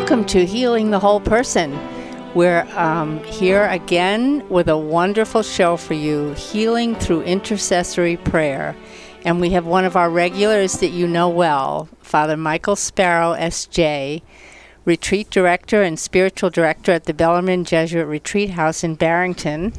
[0.00, 1.78] welcome to Healing the Whole Person.
[2.34, 8.74] We're um, here again with a wonderful show for you Healing Through Intercessory Prayer.
[9.26, 14.22] And we have one of our regulars that you know well, Father Michael Sparough, S.J.,
[14.86, 19.70] Retreat Director and Spiritual Director at the Bellarmine Jesuit Retreat House in Barrington.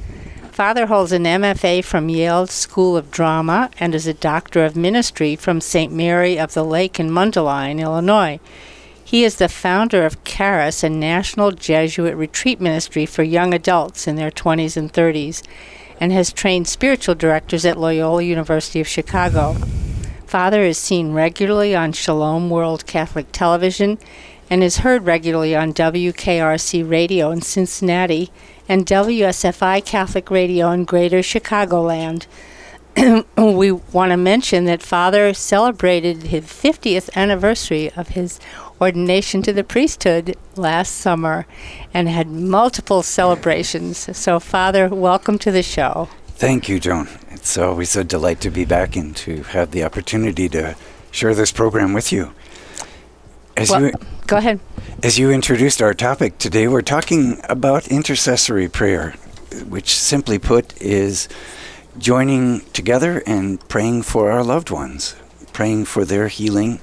[0.52, 5.36] Father holds an MFA from Yale School of Drama and is a Doctor of Ministry
[5.36, 5.92] from St.
[5.92, 8.40] Mary of the Lake in Mundelein, Illinois.
[9.12, 14.16] He is the founder of Charis, a national Jesuit retreat ministry for young adults in
[14.16, 15.44] their 20s and 30s,
[16.00, 19.56] and has trained spiritual directors at Loyola University of Chicago.
[20.26, 24.00] Father is seen regularly on Shalom World Catholic Television
[24.50, 28.32] and is heard regularly on WKRC Radio in Cincinnati
[28.70, 32.28] and WSFI Catholic Radio in Greater Chicagoland.
[33.38, 38.40] we want to mention that Father celebrated his 50th anniversary of his
[38.82, 41.46] ordination to the priesthood last summer
[41.94, 44.18] and had multiple celebrations.
[44.18, 46.10] So, Father, welcome to the show.
[46.30, 47.08] Thank you, Joan.
[47.30, 50.76] It's always a delight to be back and to have the opportunity to
[51.12, 52.34] share this program with you.
[53.56, 53.94] As well, you
[54.26, 54.60] go ahead.
[55.04, 59.12] As you introduced our topic today, we're talking about intercessory prayer,
[59.68, 61.30] which simply put is
[62.00, 65.16] joining together and praying for our loved ones,
[65.54, 66.80] praying for their healing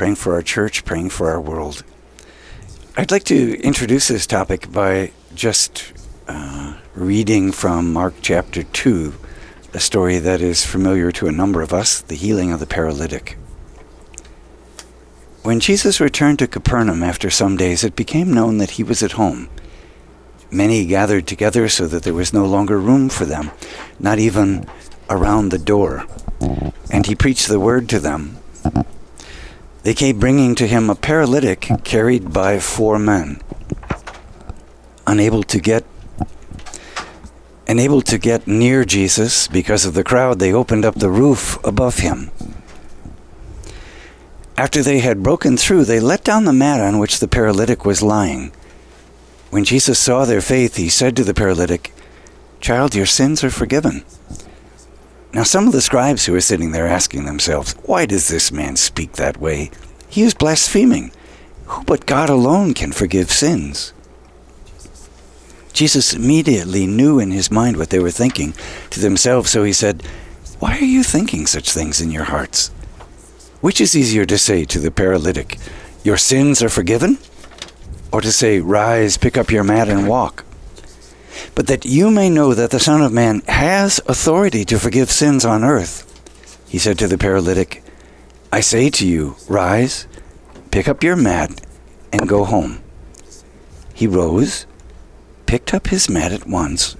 [0.00, 1.84] praying for our church, praying for our world.
[2.96, 5.92] I'd like to introduce this topic by just
[6.26, 9.12] uh, reading from Mark chapter 2,
[9.74, 13.36] a story that is familiar to a number of us the healing of the paralytic.
[15.42, 19.20] When Jesus returned to Capernaum after some days, it became known that he was at
[19.20, 19.50] home.
[20.50, 23.50] Many gathered together so that there was no longer room for them,
[23.98, 24.66] not even
[25.10, 26.06] around the door.
[26.90, 28.38] And he preached the word to them.
[29.82, 33.40] They came bringing to him a paralytic carried by four men.
[35.06, 35.84] Unable to get
[37.66, 41.98] unable to get near Jesus because of the crowd, they opened up the roof above
[41.98, 42.30] him.
[44.56, 48.02] After they had broken through, they let down the mat on which the paralytic was
[48.02, 48.52] lying.
[49.50, 51.94] When Jesus saw their faith, he said to the paralytic,
[52.60, 54.04] Child, your sins are forgiven.
[55.32, 58.76] Now, some of the scribes who were sitting there asking themselves, Why does this man
[58.76, 59.70] speak that way?
[60.08, 61.12] He is blaspheming.
[61.66, 63.92] Who but God alone can forgive sins?
[65.72, 68.54] Jesus immediately knew in his mind what they were thinking
[68.90, 70.02] to themselves, so he said,
[70.58, 72.68] Why are you thinking such things in your hearts?
[73.60, 75.58] Which is easier to say to the paralytic,
[76.02, 77.18] Your sins are forgiven?
[78.12, 80.44] Or to say, Rise, pick up your mat, and walk?
[81.54, 85.44] But that you may know that the Son of Man has authority to forgive sins
[85.44, 86.06] on earth.
[86.68, 87.82] He said to the paralytic,
[88.52, 90.06] I say to you, rise,
[90.70, 91.60] pick up your mat,
[92.12, 92.80] and go home.
[93.94, 94.66] He rose,
[95.46, 96.96] picked up his mat at once,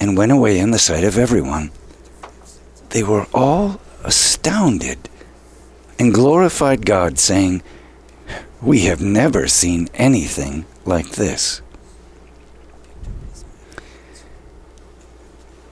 [0.00, 1.70] and went away in the sight of everyone.
[2.90, 5.08] They were all astounded
[5.98, 7.62] and glorified God, saying,
[8.60, 11.62] We have never seen anything like this.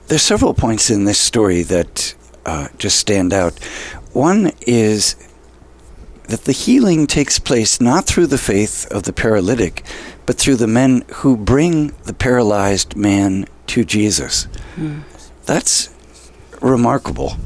[0.07, 3.57] There's several points in this story that uh, just stand out.
[4.13, 5.15] One is
[6.27, 9.83] that the healing takes place not through the faith of the paralytic,
[10.25, 14.47] but through the men who bring the paralyzed man to Jesus.
[14.75, 15.03] Mm.
[15.45, 15.93] That's
[16.61, 17.37] remarkable.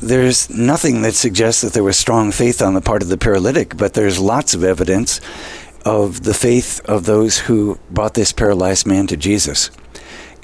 [0.00, 3.76] There's nothing that suggests that there was strong faith on the part of the paralytic,
[3.76, 5.20] but there's lots of evidence
[5.84, 9.70] of the faith of those who brought this paralyzed man to Jesus.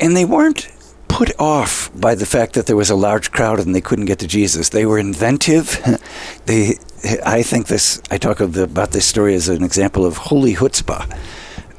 [0.01, 0.69] And they weren't
[1.15, 4.19] put off by the fact that there was a large crowd and they couldn't get
[4.19, 4.71] to Jesus.
[4.71, 5.81] They were inventive.
[6.47, 6.75] they,
[7.25, 8.03] I think this.
[8.11, 11.17] I talk the, about this story as an example of holy chutzpah.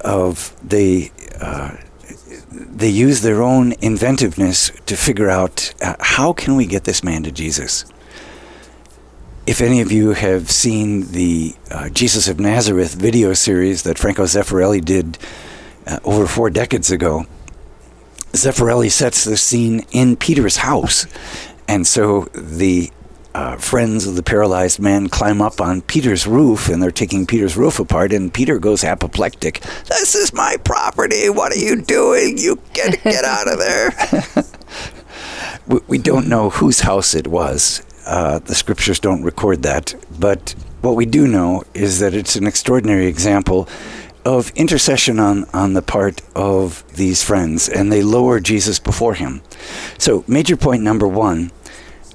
[0.01, 1.11] Of they.
[1.39, 1.75] Uh,
[2.51, 7.23] they use their own inventiveness to figure out uh, how can we get this man
[7.23, 7.85] to Jesus.
[9.45, 14.23] If any of you have seen the uh, Jesus of Nazareth video series that Franco
[14.23, 15.17] Zeffirelli did
[15.85, 17.25] uh, over four decades ago,
[18.35, 21.07] Zeffirelli sets the scene in Peter's house.
[21.67, 22.91] And so the
[23.35, 27.57] uh, friends of the paralyzed man climb up on Peter's roof and they're taking Peter's
[27.57, 29.59] roof apart, and Peter goes apoplectic.
[29.87, 31.29] This is my property.
[31.29, 32.37] What are you doing?
[32.37, 34.45] You get, get out of there.
[35.67, 37.83] we, we, don't know whose house it was.
[38.05, 39.95] Uh, the scriptures don't record that.
[40.17, 43.67] But what we do know is that it's an extraordinary example
[44.25, 49.41] of intercession on, on the part of these friends, and they lower Jesus before him.
[49.97, 51.51] So, major point number one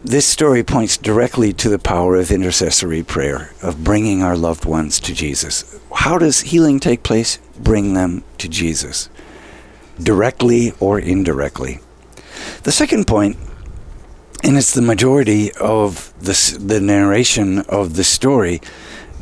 [0.02, 4.98] this story points directly to the power of intercessory prayer, of bringing our loved ones
[5.00, 5.78] to Jesus.
[5.94, 7.38] How does healing take place?
[7.58, 9.10] Bring them to Jesus,
[10.02, 11.80] directly or indirectly.
[12.62, 13.36] The second point,
[14.42, 18.62] and it's the majority of the, the narration of the story,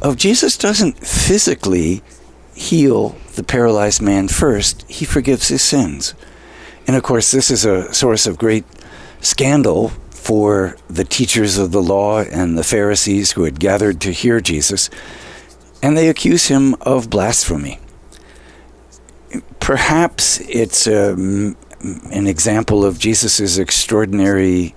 [0.00, 2.04] of Jesus doesn't physically
[2.58, 6.14] heal the paralyzed man first, he forgives his sins.
[6.86, 8.64] And of course, this is a source of great
[9.20, 14.40] scandal for the teachers of the law and the Pharisees who had gathered to hear
[14.40, 14.90] Jesus,
[15.82, 17.78] and they accuse him of blasphemy.
[19.60, 24.74] Perhaps it's um, an example of Jesus' extraordinary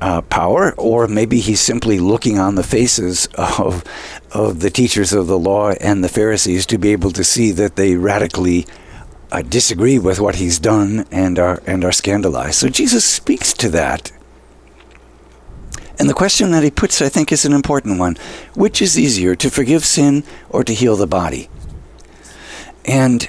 [0.00, 3.84] uh, power, or maybe he's simply looking on the faces of,
[4.32, 7.76] of the teachers of the law and the Pharisees to be able to see that
[7.76, 8.66] they radically
[9.32, 12.54] uh, disagree with what he's done and are and are scandalized.
[12.54, 14.12] So Jesus speaks to that.
[15.98, 18.16] And the question that he puts, I think, is an important one.
[18.54, 21.48] Which is easier, to forgive sin or to heal the body?
[22.84, 23.28] And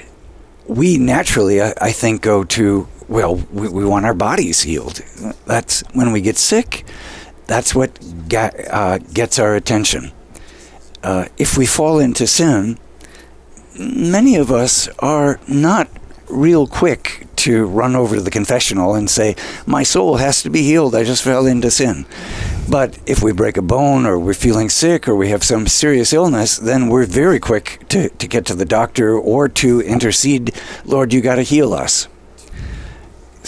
[0.66, 5.00] we naturally, I, I think, go to well, we, we want our bodies healed.
[5.46, 6.84] That's when we get sick.
[7.46, 7.98] That's what
[8.34, 10.12] uh, gets our attention.
[11.02, 12.78] Uh, if we fall into sin,
[13.78, 15.88] many of us are not
[16.28, 19.34] real quick to run over to the confessional and say,
[19.64, 20.94] My soul has to be healed.
[20.94, 22.04] I just fell into sin.
[22.68, 26.12] But if we break a bone or we're feeling sick or we have some serious
[26.12, 31.14] illness, then we're very quick to, to get to the doctor or to intercede, Lord,
[31.14, 32.08] you got to heal us.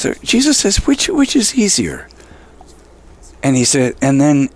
[0.01, 2.09] So Jesus says, which which is easier?
[3.43, 4.49] And he said, and then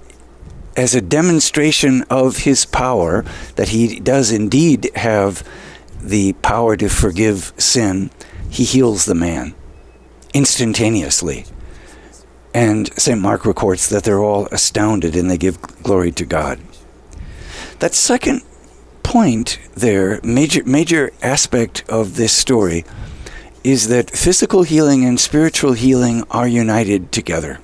[0.74, 3.26] as a demonstration of his power,
[3.56, 5.46] that he does indeed have
[6.00, 8.10] the power to forgive sin,
[8.48, 9.54] he heals the man
[10.32, 11.44] instantaneously.
[12.54, 13.20] And St.
[13.20, 16.58] Mark records that they're all astounded and they give glory to God.
[17.80, 18.40] That second
[19.02, 22.86] point there, major major aspect of this story
[23.64, 27.58] is that physical healing and spiritual healing are united together.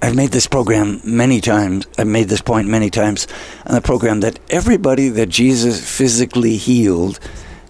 [0.00, 1.86] I've made this program many times.
[1.98, 3.26] I've made this point many times
[3.66, 7.18] on the program that everybody that Jesus physically healed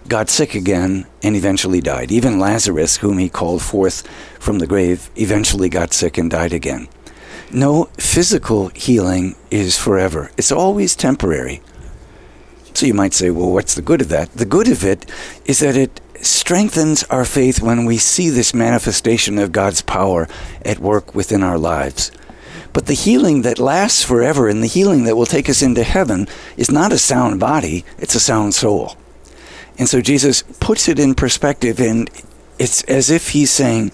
[0.07, 2.11] got sick again and eventually died.
[2.11, 4.07] Even Lazarus, whom he called forth
[4.39, 6.87] from the grave, eventually got sick and died again.
[7.51, 11.61] No physical healing is forever, it's always temporary.
[12.73, 14.31] So you might say, well, what's the good of that?
[14.33, 15.09] The good of it
[15.45, 20.27] is that it strengthens our faith when we see this manifestation of God's power
[20.63, 22.11] at work within our lives.
[22.73, 26.27] But the healing that lasts forever and the healing that will take us into heaven
[26.57, 28.97] is not a sound body, it's a sound soul.
[29.77, 32.09] And so Jesus puts it in perspective, and
[32.59, 33.91] it's as if he's saying,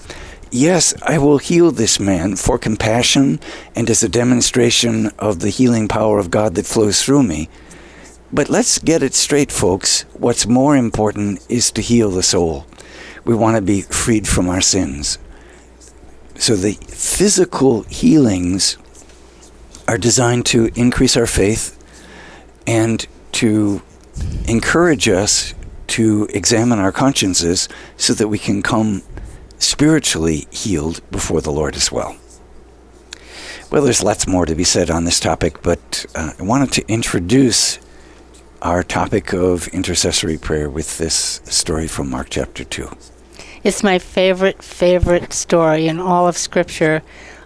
[0.51, 3.39] Yes, I will heal this man for compassion
[3.75, 7.49] and as a demonstration of the healing power of God that flows through me.
[8.31, 10.03] But let's get it straight, folks.
[10.13, 12.67] What's more important is to heal the soul.
[13.25, 15.17] We want to be freed from our sins.
[16.35, 18.77] So the physical healings
[19.87, 21.75] are designed to increase our faith
[22.67, 23.81] and to
[24.47, 25.53] encourage us
[25.87, 27.67] to examine our consciences
[27.97, 29.01] so that we can come
[29.57, 32.15] spiritually healed before the Lord as well.
[33.71, 36.87] Well, there's lots more to be said on this topic, but uh, I wanted to
[36.87, 37.79] introduce
[38.61, 42.89] our topic of intercessory prayer with this story from Mark chapter 2.
[43.63, 47.01] It's my favorite, favorite story in all of Scripture.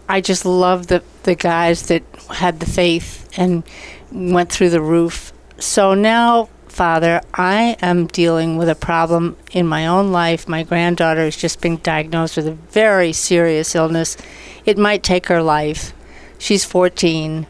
[0.10, 3.64] I just love the, the guys that had the faith and
[4.12, 5.34] went through the roof.
[5.60, 10.48] So now, Father, I am dealing with a problem in my own life.
[10.48, 14.18] My granddaughter has just been diagnosed with a very serious illness.
[14.66, 15.94] It might take her life.
[16.38, 17.48] She's 14.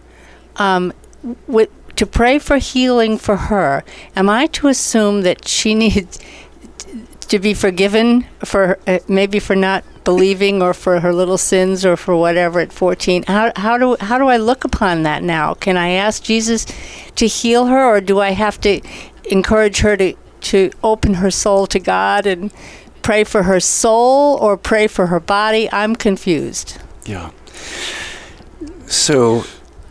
[0.57, 0.93] Um,
[1.47, 3.83] with to pray for healing for her,
[4.15, 6.19] am I to assume that she needs
[7.27, 11.95] to be forgiven for uh, maybe for not believing or for her little sins or
[11.95, 15.53] for whatever at 14 how, how do how do I look upon that now?
[15.53, 16.65] Can I ask Jesus
[17.15, 18.81] to heal her or do I have to
[19.31, 22.51] encourage her to to open her soul to God and
[23.01, 25.71] pray for her soul or pray for her body?
[25.71, 26.77] I'm confused.
[27.05, 27.31] Yeah.
[28.87, 29.45] So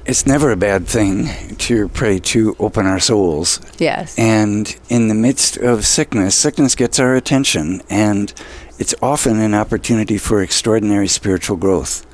[0.04, 3.60] it's never a bad thing to pray to open our souls.
[3.78, 4.18] Yes.
[4.18, 8.32] And in the midst of sickness, sickness gets our attention, and
[8.78, 12.06] it's often an opportunity for extraordinary spiritual growth.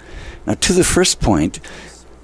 [0.46, 1.60] Now, to the first point,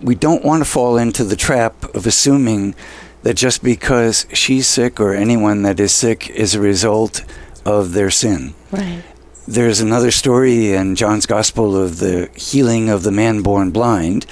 [0.00, 2.75] we don't want to fall into the trap of assuming
[3.23, 7.25] that just because she's sick or anyone that is sick is a result
[7.64, 8.54] of their sin.
[8.71, 9.02] Right.
[9.47, 14.26] there's another story in John's Gospel of the healing of the man born blind.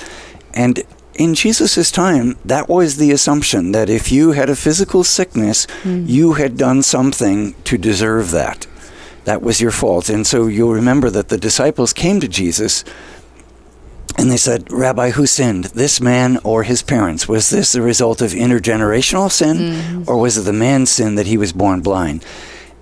[0.52, 0.82] And
[1.14, 6.08] in Jesus' time, that was the assumption that if you had a physical sickness, mm.
[6.08, 8.66] you had done something to deserve that.
[9.24, 10.08] That was your fault.
[10.08, 12.84] And so you'll remember that the disciples came to Jesus
[14.18, 17.28] and they said, Rabbi, who sinned, this man or his parents?
[17.28, 20.04] Was this the result of intergenerational sin, mm-hmm.
[20.06, 22.24] or was it the man's sin that he was born blind?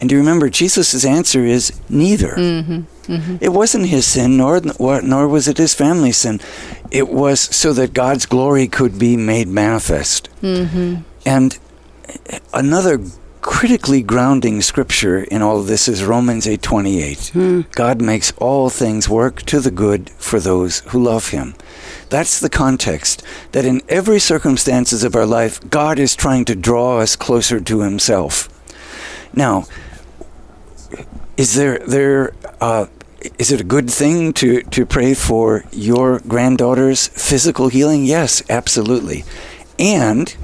[0.01, 2.35] And do you remember Jesus' answer is neither.
[2.35, 2.81] Mm-hmm.
[3.11, 3.37] Mm-hmm.
[3.41, 6.41] It wasn't his sin, nor nor was it his family's sin.
[6.91, 10.29] It was so that God's glory could be made manifest.
[10.43, 11.03] Mm-hmm.
[11.27, 11.59] And
[12.55, 13.01] another
[13.41, 17.31] critically grounding scripture in all of this is Romans 8:28.
[17.31, 17.61] Hmm.
[17.73, 21.55] God makes all things work to the good for those who love him.
[22.11, 26.99] That's the context that in every circumstances of our life God is trying to draw
[26.99, 28.49] us closer to himself.
[29.33, 29.67] Now,
[31.37, 32.87] is there there uh,
[33.39, 38.05] is it a good thing to, to pray for your granddaughter's physical healing?
[38.05, 39.25] Yes, absolutely.
[39.79, 40.35] And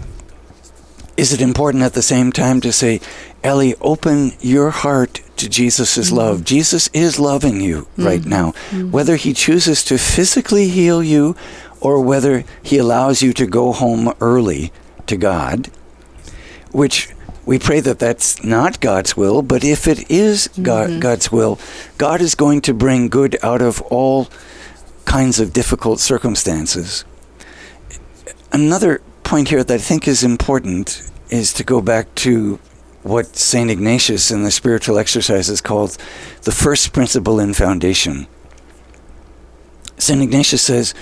[1.16, 3.00] is it important at the same time to say,
[3.42, 6.16] Ellie, open your heart to Jesus' mm-hmm.
[6.16, 6.44] love?
[6.44, 8.04] Jesus is loving you mm-hmm.
[8.04, 8.52] right now.
[8.70, 8.90] Mm-hmm.
[8.90, 11.36] Whether he chooses to physically heal you
[11.80, 14.72] or whether he allows you to go home early
[15.06, 15.70] to God,
[16.72, 17.14] which
[17.46, 21.00] we pray that that's not God's will, but if it is God, mm-hmm.
[21.00, 21.60] God's will,
[21.96, 24.28] God is going to bring good out of all
[25.04, 27.04] kinds of difficult circumstances.
[28.52, 32.58] Another point here that I think is important is to go back to
[33.04, 33.70] what St.
[33.70, 35.96] Ignatius in the spiritual exercises called
[36.42, 38.26] the first principle in foundation.
[39.98, 40.20] St.
[40.20, 40.94] Ignatius says,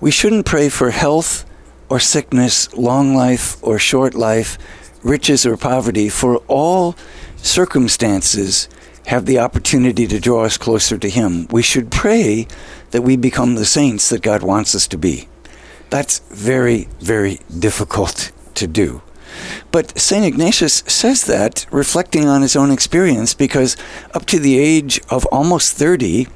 [0.00, 1.44] We shouldn't pray for health
[1.90, 4.56] or sickness, long life or short life
[5.04, 6.96] riches or poverty, for all
[7.36, 8.68] circumstances
[9.06, 11.46] have the opportunity to draw us closer to Him.
[11.50, 12.48] We should pray
[12.90, 15.28] that we become the saints that God wants us to be.
[15.90, 19.02] That's very, very difficult to do.
[19.70, 20.24] But St.
[20.24, 23.76] Ignatius says that reflecting on his own experience because
[24.14, 26.28] up to the age of almost 30,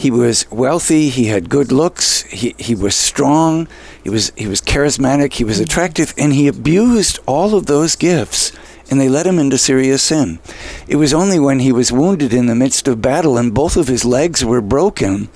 [0.00, 3.68] he was wealthy, he had good looks, he, he was strong,
[4.02, 5.64] he was, he was charismatic, he was mm-hmm.
[5.64, 8.52] attractive, and he abused all of those gifts
[8.90, 10.40] and they led him into serious sin.
[10.88, 13.86] It was only when he was wounded in the midst of battle and both of
[13.86, 15.28] his legs were broken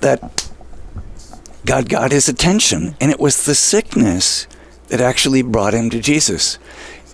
[0.00, 0.46] that
[1.64, 4.46] God got his attention, and it was the sickness
[4.88, 6.58] that actually brought him to Jesus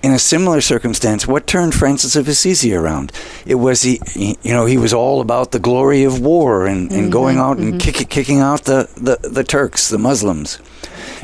[0.04, 3.10] in a similar circumstance, what turned Francis of Assisi around?
[3.46, 6.92] It was he, he you know, he was all about the glory of war and,
[6.92, 7.72] and mm-hmm, going out mm-hmm.
[7.72, 10.58] and kick, kicking out the, the, the Turks, the Muslims.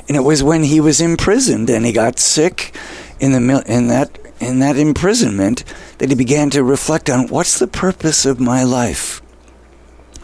[0.08, 2.74] And it was when he was imprisoned and he got sick
[3.20, 5.62] in the in that in that imprisonment
[5.98, 9.20] that he began to reflect on what's the purpose of my life.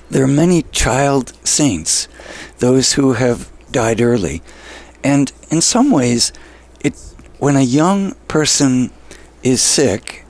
[0.09, 2.09] There are many child saints,
[2.59, 4.41] those who have died early,
[5.05, 6.33] and in some ways
[7.38, 8.90] when a young person
[9.43, 10.25] is sick,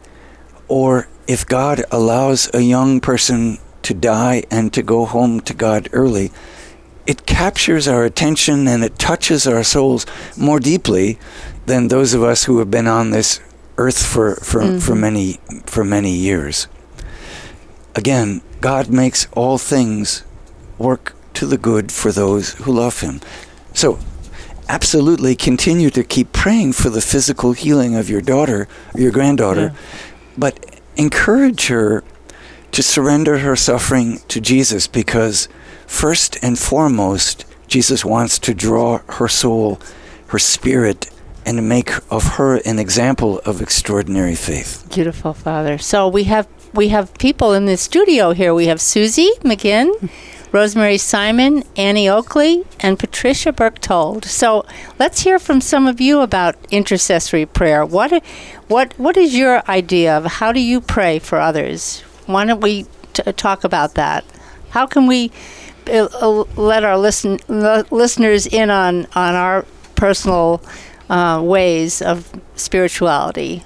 [0.68, 5.88] or if God allows a young person to die and to go home to God
[5.92, 6.30] early,
[7.06, 11.18] it captures our attention and it touches our souls more deeply
[11.66, 13.40] than those of us who have been on this
[13.78, 14.78] earth for, for, mm-hmm.
[14.78, 16.66] for many for many years.
[17.94, 20.24] Again, God makes all things
[20.78, 23.20] work to the good for those who love him.
[23.72, 23.98] So
[24.68, 29.78] absolutely continue to keep praying for the physical healing of your daughter, your granddaughter, yeah.
[30.36, 32.02] but encourage her
[32.72, 35.48] to surrender her suffering to Jesus because,
[35.86, 39.80] first and foremost, Jesus wants to draw her soul,
[40.28, 41.10] her spirit,
[41.44, 44.86] and make of her an example of extraordinary faith.
[44.92, 45.78] Beautiful, Father.
[45.78, 48.52] So we have we have people in the studio here.
[48.52, 50.10] We have Susie McGinn.
[50.56, 54.24] Rosemary Simon, Annie Oakley, and Patricia Berchtold.
[54.24, 54.64] So
[54.98, 57.84] let's hear from some of you about intercessory prayer.
[57.84, 58.24] What,
[58.66, 62.00] what, what is your idea of how do you pray for others?
[62.24, 64.24] Why don't we t- talk about that?
[64.70, 65.30] How can we
[65.88, 70.62] uh, uh let our listen, listeners in on, on our personal
[71.10, 73.62] uh, ways of spirituality?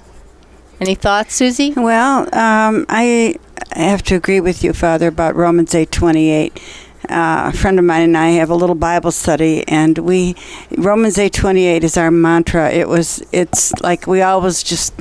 [0.81, 1.71] Any thoughts, Susie?
[1.71, 3.37] Well, um, I
[3.71, 6.61] have to agree with you, Father, about Romans eight twenty eight.
[7.09, 10.35] Uh, a friend of mine and I have a little Bible study, and we
[10.77, 12.69] Romans eight twenty eight is our mantra.
[12.71, 14.93] It was it's like we always just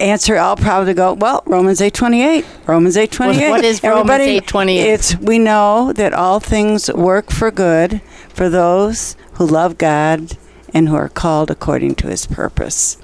[0.00, 0.36] answer.
[0.36, 1.42] I'll probably go well.
[1.46, 2.44] Romans eight twenty eight.
[2.66, 3.50] Romans eight twenty eight.
[3.50, 4.90] What is Romans eight twenty eight?
[4.92, 10.36] It's we know that all things work for good for those who love God
[10.72, 12.96] and who are called according to his purpose.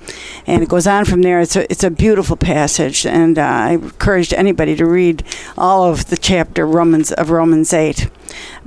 [0.46, 1.40] And it goes on from there.
[1.40, 5.24] It's a, it's a beautiful passage, and uh, I encourage anybody to read
[5.56, 8.08] all of the chapter Romans of Romans 8.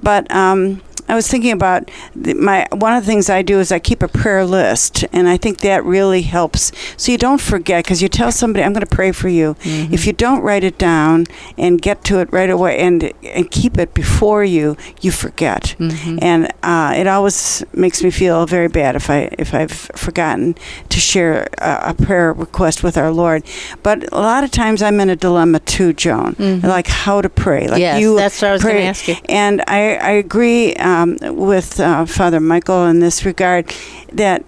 [0.02, 3.80] But um, I was thinking about my one of the things I do is I
[3.80, 6.72] keep a prayer list, and I think that really helps.
[6.98, 9.56] So you don't forget because you tell somebody I'm going to pray for you.
[9.56, 9.92] Mm-hmm.
[9.94, 11.26] If you don't write it down
[11.58, 16.20] and get to it right away and and keep it before you, you forget, mm-hmm.
[16.22, 20.56] and uh, it always makes me feel very bad if I if I've forgotten
[20.90, 23.44] to share a, a, prayer request with our Lord.
[23.82, 26.68] But a lot of times I'm in a dilemma too, Joan, mm-hmm.
[26.68, 27.68] like how to pray.
[27.68, 29.16] Like yes, you that's what I was going to ask you.
[29.28, 30.76] And I I agree.
[30.76, 33.74] Um, um, with uh, Father Michael in this regard
[34.12, 34.44] that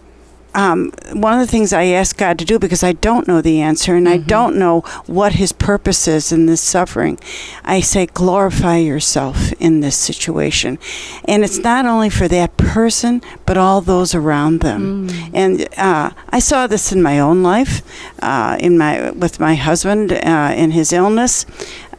[0.53, 3.62] um, one of the things I ask God to do because I don't know the
[3.62, 4.24] answer and mm-hmm.
[4.24, 7.20] I don't know what His purpose is in this suffering,
[7.63, 10.77] I say, glorify yourself in this situation.
[11.25, 15.08] And it's not only for that person, but all those around them.
[15.08, 15.31] Mm.
[15.34, 17.81] And uh, I saw this in my own life,
[18.22, 21.46] uh, in my with my husband uh, in his illness.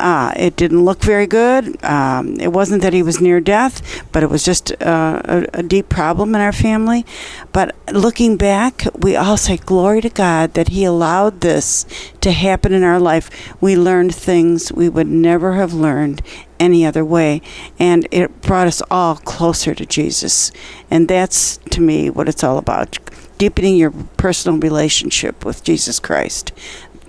[0.03, 1.83] Uh, it didn't look very good.
[1.85, 5.63] Um, it wasn't that he was near death, but it was just uh, a, a,
[5.63, 7.07] deep problem in our family.
[7.53, 11.87] But looking back, we all say, Glory to God that He allowed this
[12.21, 13.55] to happen in our life.
[13.61, 16.21] We learned things we would never have learned
[16.59, 17.41] any other way.
[17.79, 20.51] And it brought us all closer to Jesus.
[20.91, 22.99] And that's, to me, what it's all about
[23.39, 26.53] deepening your personal relationship with Jesus Christ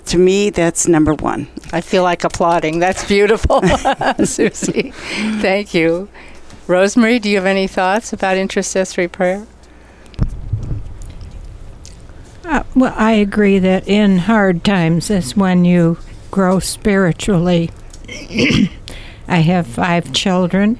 [0.05, 1.47] to me, that's number one.
[1.71, 2.79] I feel like applauding.
[2.79, 3.61] That's beautiful,
[4.25, 4.91] Susie.
[4.91, 6.09] Thank you.
[6.67, 9.45] Rosemary, do you have any thoughts about intercessory prayer?
[12.45, 15.97] Uh, well, I agree that in hard times is when you
[16.31, 17.71] grow spiritually.
[19.27, 20.79] I have five children.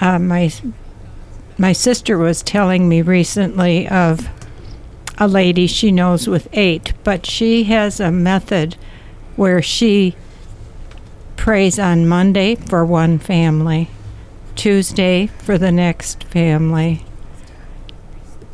[0.00, 0.52] Uh, my
[1.58, 4.28] my sister was telling me recently of
[5.20, 8.74] a lady she knows with eight, but she has a method
[9.36, 10.16] where she
[11.36, 13.90] prays on Monday for one family,
[14.56, 17.04] Tuesday for the next family,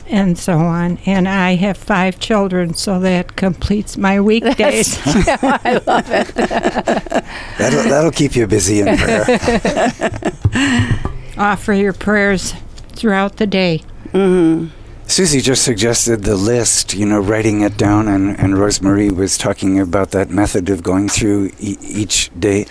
[0.08, 0.98] and so on.
[1.06, 4.98] And I have five children, so that completes my weekdays.
[5.06, 6.34] yeah, I love it.
[7.58, 9.24] that'll, that'll keep you busy in prayer.
[11.38, 12.54] Offer your prayers
[12.92, 13.82] throughout the day.
[14.12, 14.70] Mm-hmm.
[15.08, 19.78] Susie just suggested the list, you know, writing it down, and, and Rosemary was talking
[19.78, 22.66] about that method of going through e- each day.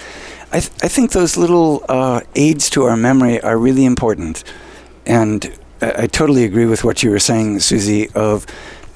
[0.51, 4.43] I, th- I think those little uh, aids to our memory are really important.
[5.05, 8.45] And I, I totally agree with what you were saying, Susie, of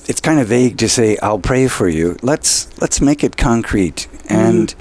[0.06, 2.18] it's kind of vague to say, I'll pray for you.
[2.22, 4.08] Let's, let's make it concrete.
[4.12, 4.34] Mm-hmm.
[4.34, 4.76] And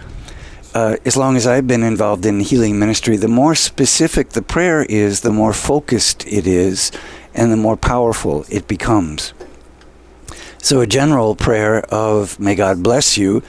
[0.74, 4.82] uh, as long as I've been involved in healing ministry, the more specific the prayer
[4.82, 6.90] is, the more focused it is
[7.38, 9.32] and the more powerful it becomes.
[10.60, 13.42] So, a general prayer of, may God bless you,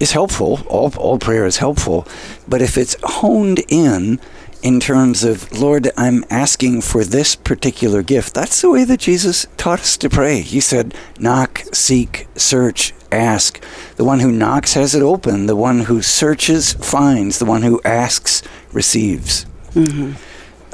[0.00, 0.60] is helpful.
[0.68, 2.08] All, all prayer is helpful.
[2.48, 4.18] But if it's honed in,
[4.62, 9.46] in terms of, Lord, I'm asking for this particular gift, that's the way that Jesus
[9.58, 10.40] taught us to pray.
[10.40, 13.62] He said, knock, seek, search, ask.
[13.96, 15.46] The one who knocks has it open.
[15.46, 17.38] The one who searches finds.
[17.38, 19.44] The one who asks receives.
[19.74, 20.12] Mm-hmm.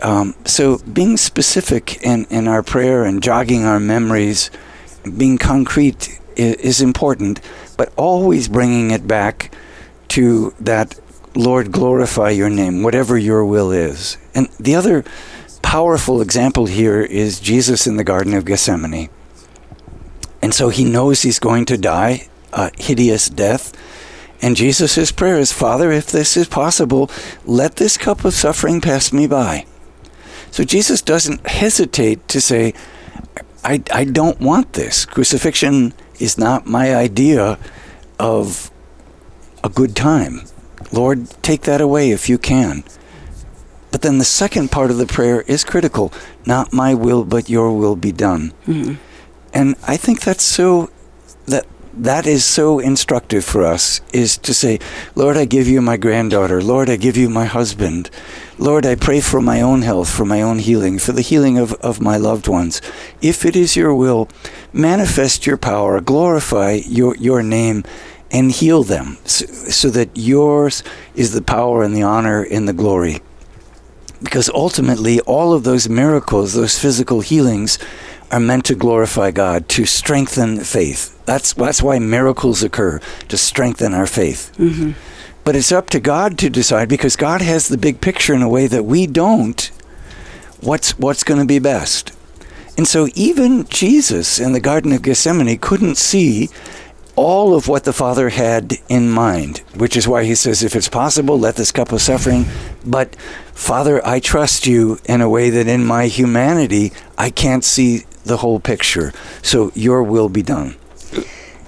[0.02, 4.50] Um, so being specific in, in our prayer and jogging our memories,
[5.16, 7.40] being concrete is, is important,
[7.76, 9.54] but always bringing it back
[10.08, 10.98] to that
[11.34, 14.18] Lord, glorify your name, whatever your will is.
[14.34, 15.04] And the other
[15.62, 19.08] powerful example here is Jesus in the Garden of Gethsemane.
[20.42, 23.72] And so he knows he's going to die a hideous death.
[24.42, 27.10] And Jesus' prayer is, Father, if this is possible,
[27.46, 29.66] let this cup of suffering pass me by.
[30.52, 32.74] So Jesus doesn't hesitate to say,
[33.64, 35.06] I, I don't want this.
[35.06, 37.58] Crucifixion is not my idea
[38.18, 38.70] of
[39.64, 40.42] a good time.
[40.92, 42.84] Lord, take that away if you can.
[43.90, 46.12] But then the second part of the prayer is critical.
[46.46, 48.52] Not my will, but your will be done.
[48.66, 48.94] Mm-hmm.
[49.54, 50.90] And I think that's so
[51.46, 54.78] that that is so instructive for us is to say,
[55.14, 56.62] Lord, I give you my granddaughter.
[56.62, 58.10] Lord, I give you my husband.
[58.58, 61.74] Lord, I pray for my own health, for my own healing, for the healing of,
[61.74, 62.80] of my loved ones.
[63.20, 64.28] If it is your will,
[64.72, 67.84] manifest your power, glorify your, your name,
[68.30, 70.82] and heal them so, so that yours
[71.14, 73.20] is the power and the honor and the glory.
[74.22, 77.78] Because ultimately, all of those miracles, those physical healings,
[78.32, 81.22] are meant to glorify God, to strengthen faith.
[81.26, 84.52] That's, that's why miracles occur, to strengthen our faith.
[84.56, 84.92] Mm-hmm.
[85.44, 88.48] But it's up to God to decide because God has the big picture in a
[88.48, 89.70] way that we don't.
[90.60, 92.12] What's, what's going to be best?
[92.76, 96.48] And so even Jesus in the Garden of Gethsemane couldn't see
[97.14, 100.88] all of what the Father had in mind, which is why he says, if it's
[100.88, 102.46] possible, let this cup of suffering.
[102.86, 103.14] But
[103.52, 108.38] Father, I trust you in a way that in my humanity, I can't see the
[108.38, 109.12] whole picture.
[109.42, 110.76] So your will be done.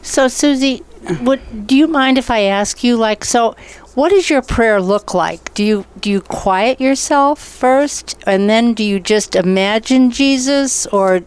[0.03, 0.83] So, Susie,
[1.23, 3.57] would, do you mind if I ask you, like, so
[3.95, 5.55] what does your prayer look like?
[5.55, 11.21] Do you do you quiet yourself first, and then do you just imagine Jesus, or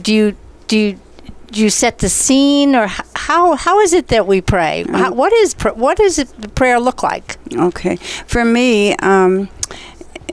[0.00, 0.36] do you
[0.68, 0.98] do you,
[1.50, 4.84] do you set the scene, or how how is it that we pray?
[4.88, 7.36] How, Um, what is what does it, prayer look like?
[7.54, 7.96] Okay.
[8.26, 9.50] For me, um,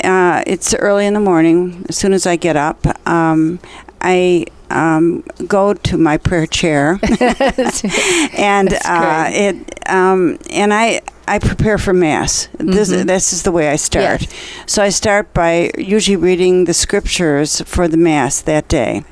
[0.03, 1.85] uh, it's early in the morning.
[1.89, 3.59] As soon as I get up, um,
[4.01, 6.99] I um, go to my prayer chair,
[8.37, 11.01] and uh, it um, and I.
[11.31, 12.47] I prepare for mass.
[12.57, 13.05] This, Mhm.
[13.05, 14.21] this is the way I start.
[14.23, 14.33] Yes.
[14.65, 19.03] So I start by usually reading the scriptures for the mass that day,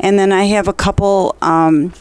[0.00, 1.92] and then I have a couple um,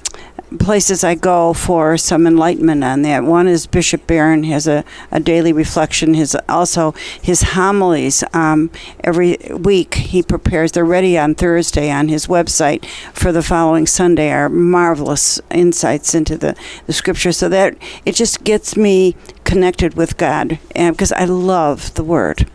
[0.57, 3.23] places I go for some enlightenment on that.
[3.23, 6.13] One is Bishop Barron has a, a daily reflection.
[6.15, 8.71] His also his homilies um,
[9.03, 10.71] every week he prepares.
[10.71, 14.31] They're ready on Thursday on his website for the following Sunday.
[14.31, 16.55] Are marvelous insights into the
[16.87, 17.31] the scripture.
[17.31, 22.49] So that it just gets me connected with God and because I love the Word.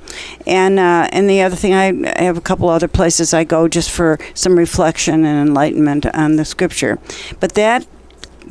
[0.47, 1.89] And uh, and the other thing, I,
[2.19, 6.37] I have a couple other places I go just for some reflection and enlightenment on
[6.37, 6.99] the Scripture.
[7.41, 7.87] But that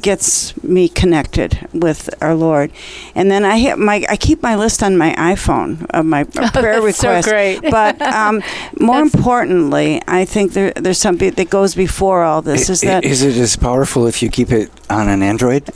[0.02, 2.72] gets me connected with our Lord.
[3.16, 6.82] And then I have my I keep my list on my iPhone of my prayer
[6.82, 7.28] that's so requests.
[7.28, 7.62] great.
[7.72, 8.42] But um,
[8.80, 12.70] more importantly, I think there, there's something that goes before all this.
[12.70, 15.64] Is I- that is it as powerful if you keep it on an Android?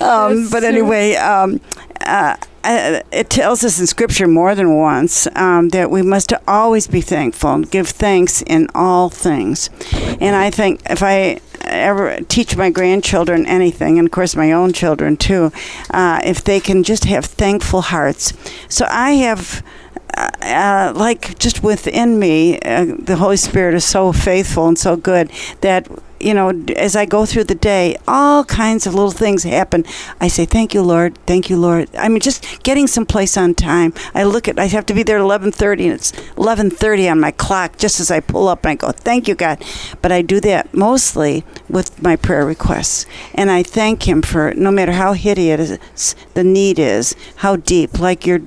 [0.00, 1.60] um, but anyway, um,
[2.06, 6.86] uh, uh, it tells us in Scripture more than once um, that we must always
[6.86, 9.70] be thankful and give thanks in all things.
[10.20, 14.72] And I think if I ever teach my grandchildren anything, and of course my own
[14.72, 15.52] children too,
[15.90, 18.32] uh, if they can just have thankful hearts.
[18.68, 19.64] So I have.
[20.12, 24.96] Uh, uh, like just within me, uh, the Holy Spirit is so faithful and so
[24.96, 25.86] good that
[26.20, 29.84] you know, as I go through the day, all kinds of little things happen.
[30.20, 31.18] I say, "Thank you, Lord.
[31.26, 33.94] Thank you, Lord." I mean, just getting someplace on time.
[34.14, 37.08] I look at, I have to be there at eleven thirty, and it's eleven thirty
[37.08, 37.78] on my clock.
[37.78, 39.64] Just as I pull up, and I go, "Thank you, God."
[40.02, 44.70] But I do that mostly with my prayer requests, and I thank Him for no
[44.70, 48.40] matter how hideous the need is, how deep, like your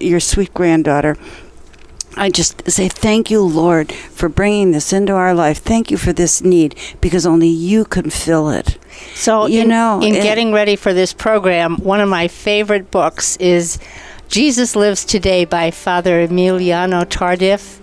[0.00, 1.16] your sweet granddaughter.
[2.16, 5.58] I just say thank you, Lord, for bringing this into our life.
[5.58, 8.76] Thank you for this need because only you can fill it.
[9.14, 12.90] So You in, know, in it- getting ready for this program, one of my favorite
[12.90, 13.78] books is
[14.28, 17.78] Jesus Lives Today by Father Emiliano Tardif.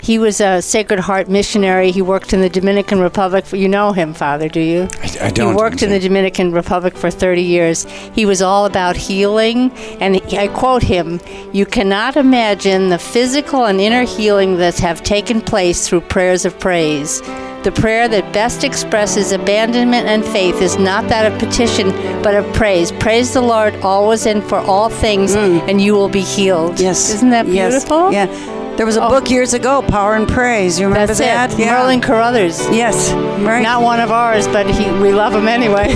[0.00, 1.90] He was a Sacred Heart missionary.
[1.90, 3.44] He worked in the Dominican Republic.
[3.44, 4.88] For, you know him, Father, do you?
[5.02, 5.52] I, I don't.
[5.52, 7.84] He worked in the Dominican Republic for 30 years.
[8.14, 11.20] He was all about healing, and he- I quote him
[11.52, 16.58] You cannot imagine the physical and inner healing that have taken place through prayers of
[16.58, 17.20] praise.
[17.64, 21.90] The prayer that best expresses abandonment and faith is not that of petition,
[22.22, 22.92] but of praise.
[22.92, 26.76] Praise the Lord always and for all things, and you will be healed.
[26.76, 26.80] Mm.
[26.80, 27.10] Yes.
[27.14, 28.12] Isn't that beautiful?
[28.12, 28.28] Yes.
[28.38, 28.57] Yeah.
[28.78, 29.08] There was a Oh.
[29.08, 30.78] book years ago, Power and Praise.
[30.78, 31.52] You remember That's that?
[31.52, 31.58] it.
[31.58, 31.72] Yeah.
[31.72, 32.60] Merlin Carothers.
[32.72, 33.10] Yes.
[33.42, 33.60] Right.
[33.60, 35.88] Not one of ours, but he, we love him anyway.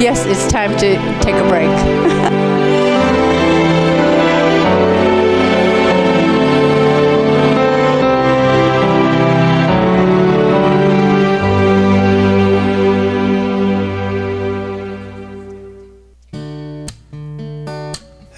[0.00, 1.68] yes, it's time to take a break.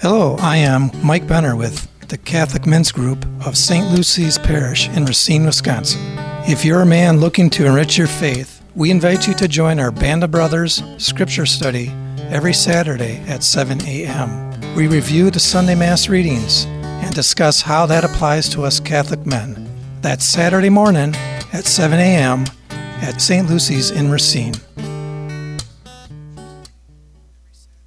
[0.01, 3.89] Hello, I am Mike Benner with the Catholic Men's Group of St.
[3.89, 6.01] Lucy's Parish in Racine, Wisconsin.
[6.45, 9.91] If you're a man looking to enrich your faith, we invite you to join our
[9.91, 11.87] Band of Brothers scripture study
[12.29, 14.75] every Saturday at 7 a.m.
[14.75, 19.69] We review the Sunday Mass readings and discuss how that applies to us Catholic men.
[20.01, 21.15] That's Saturday morning
[21.53, 22.43] at 7 a.m.
[22.69, 23.49] at St.
[23.49, 24.55] Lucy's in Racine.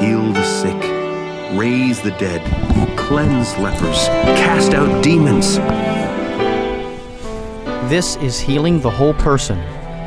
[0.00, 0.80] Heal the sick,
[1.58, 2.40] raise the dead,
[2.96, 4.06] cleanse lepers,
[4.38, 5.56] cast out demons.
[7.90, 9.58] This is Healing the Whole Person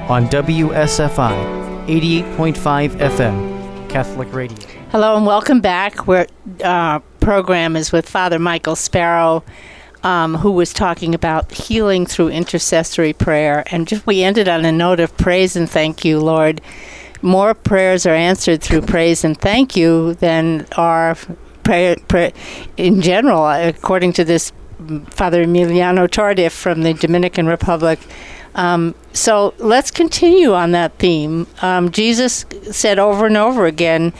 [0.08, 4.58] on WSFI 88.5 FM, Catholic Radio.
[4.92, 6.08] Hello and welcome back.
[6.08, 6.26] Our
[6.64, 9.44] uh, program is with Father Michael Sparough,
[10.04, 13.66] um, who was talking about healing through intercessory prayer.
[13.72, 16.62] And just, we ended on a note of praise and thank you, Lord.
[17.22, 21.16] More prayers are answered through praise and thank you than are
[21.64, 22.32] prayer,
[22.78, 24.52] in general, according to this
[25.10, 28.00] Father Emiliano Tardif from the Dominican Republic.
[28.56, 31.48] Um, so let's continue on that theme.
[31.62, 34.14] Um, Jesus said over and over again,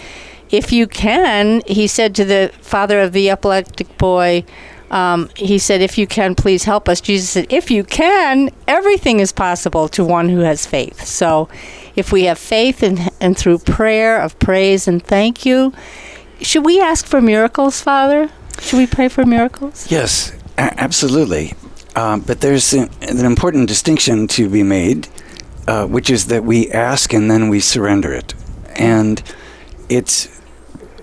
[0.52, 4.44] if you can, he said to the father of the epileptic boy,
[4.92, 7.00] um, he said, if you can, please help us.
[7.00, 11.06] Jesus said, if you can, everything is possible to one who has faith.
[11.06, 11.48] So
[11.96, 15.74] if we have faith and, and through prayer of praise and thank you,
[16.42, 18.30] should we ask for miracles, Father?
[18.60, 19.90] Should we pray for miracles?
[19.92, 21.54] Yes, a- absolutely.
[21.96, 25.10] Um, but there's an, an, important distinction to be made,
[25.68, 28.34] uh, which is that we ask and then we surrender it.
[28.76, 29.22] And
[29.90, 30.42] it's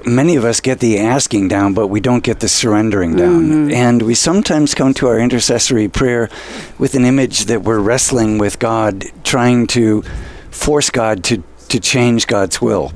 [0.07, 3.44] many of us get the asking down, but we don't get the surrendering down.
[3.44, 3.70] Mm-hmm.
[3.72, 6.31] And we sometimes come to our intercessory prayer
[6.79, 10.03] with an image that we're wrestling with God, trying to
[10.50, 12.92] force God to, to change God's will.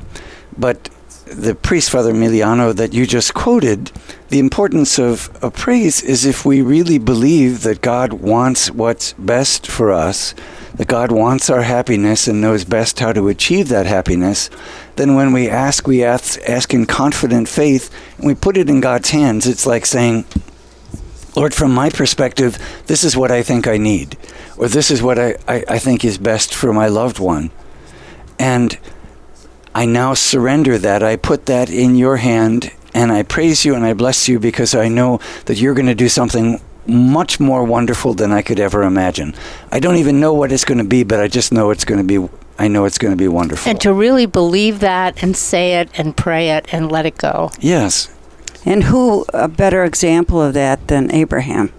[0.56, 0.90] But
[1.26, 3.90] the priest, Father Emiliano, that you just quoted,
[4.28, 9.66] the importance of, of praise is if we really believe that God wants what's best
[9.66, 10.34] for us,
[10.74, 14.50] that God wants our happiness and knows best how to achieve that happiness,
[14.96, 18.80] then when we ask, we ask, ask in confident faith and we put it in
[18.80, 19.46] God's hands.
[19.46, 20.24] It's like saying,
[21.34, 24.18] Lord, from my perspective, this is what I think I need,
[24.56, 27.50] or this is what I, I, I think is best for my loved one.
[28.38, 28.78] And
[29.74, 31.02] I now surrender that.
[31.02, 34.74] I put that in your hand and I praise you and I bless you because
[34.74, 38.82] I know that you're going to do something much more wonderful than I could ever
[38.82, 39.34] imagine.
[39.70, 42.06] I don't even know what it's going to be, but I just know it's going
[42.06, 43.68] to be I know it's going to be wonderful.
[43.68, 47.50] And to really believe that and say it and pray it and let it go.
[47.58, 48.14] Yes.
[48.64, 51.72] And who a better example of that than Abraham?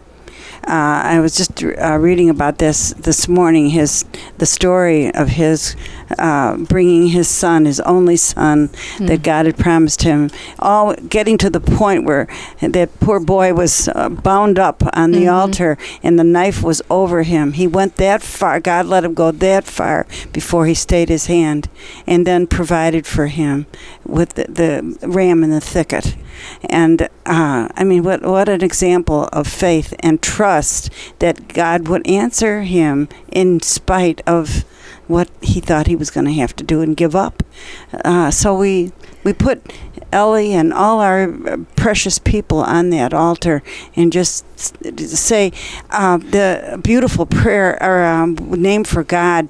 [0.65, 3.71] Uh, I was just uh, reading about this this morning.
[3.71, 4.05] His
[4.37, 5.75] the story of his
[6.17, 9.07] uh, bringing his son, his only son, mm.
[9.07, 12.29] that God had promised him, all getting to the point where
[12.61, 15.35] that poor boy was uh, bound up on the mm-hmm.
[15.35, 17.53] altar and the knife was over him.
[17.53, 18.61] He went that far.
[18.61, 21.67] God let him go that far before he stayed his hand,
[22.07, 23.65] and then provided for him
[24.05, 26.15] with the, the ram in the thicket.
[26.69, 32.05] And uh, I mean, what what an example of faith and trust that God would
[32.07, 34.65] answer him in spite of
[35.07, 37.43] what he thought he was going to have to do and give up.
[38.05, 38.91] Uh, so we
[39.23, 39.73] we put
[40.11, 43.63] Ellie and all our precious people on that altar
[43.95, 44.45] and just
[44.99, 45.51] say
[45.91, 49.47] uh, the beautiful prayer or um, name for God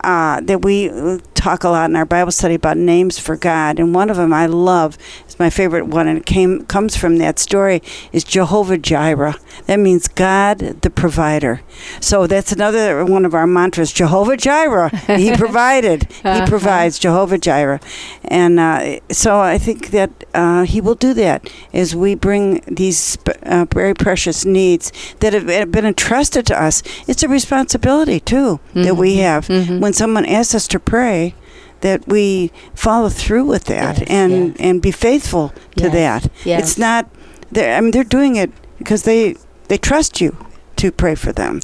[0.00, 0.90] uh, that we
[1.34, 4.32] talk a lot in our Bible study about names for God, and one of them
[4.32, 4.98] I love.
[5.28, 7.82] is my favorite one, and it came comes from that story.
[8.12, 9.36] Is Jehovah Jireh.
[9.66, 11.62] That means God the provider.
[12.00, 13.92] So that's another one of our mantras.
[13.92, 14.90] Jehovah Jireh.
[15.16, 16.10] He provided.
[16.10, 16.98] he provides.
[16.98, 17.80] Jehovah Jireh,
[18.24, 23.18] and uh, so I think that uh, He will do that as we bring these
[23.42, 26.82] uh, very precious needs that have been entrusted to us.
[27.06, 28.82] It's a responsibility too mm-hmm.
[28.82, 29.65] that we have mm-hmm.
[29.80, 31.34] When someone asks us to pray
[31.80, 34.56] that we follow through with that yes, and yes.
[34.58, 36.30] and be faithful to yes, that.
[36.44, 37.08] It's not
[37.54, 39.36] I mean they're doing it because they
[39.68, 40.36] they trust you
[40.76, 41.60] to pray for them.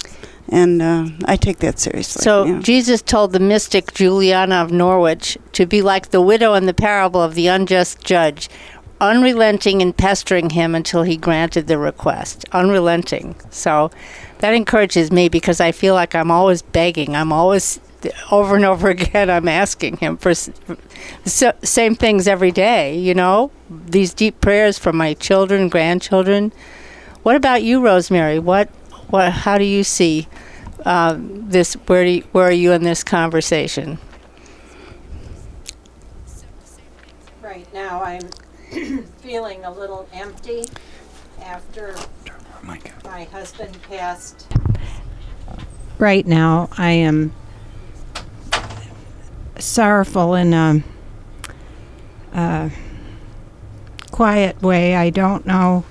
[0.49, 2.23] And uh, I take that seriously.
[2.23, 2.61] So yeah.
[2.61, 7.23] Jesus told the mystic Juliana of Norwich to be like the widow in the parable
[7.23, 8.51] of the unjust judge,
[9.01, 12.45] unrelenting in pestering him until he granted the request.
[12.53, 13.35] Unrelenting.
[13.49, 13.91] So
[14.39, 17.17] that encourages me because I feel like I'm always begging.
[17.17, 17.81] I'm always
[18.31, 23.51] over and over again, I'm asking him for so, same things every day, you know,
[23.71, 26.53] these deep prayers for my children, grandchildren.
[27.23, 28.39] What about you, Rosemary?
[28.39, 28.69] What,
[29.11, 30.27] what, how do you see
[30.85, 31.75] uh, this?
[31.75, 33.99] Where, do you, where are you in this conversation?
[37.41, 38.29] Right now, I'm
[39.19, 40.65] feeling a little empty
[41.43, 41.95] after
[43.05, 44.47] my husband passed.
[45.99, 47.33] Right now, I am
[49.63, 50.83] sorrowful in a,
[52.35, 52.71] a
[54.11, 54.97] quiet way.
[54.97, 55.85] I don't know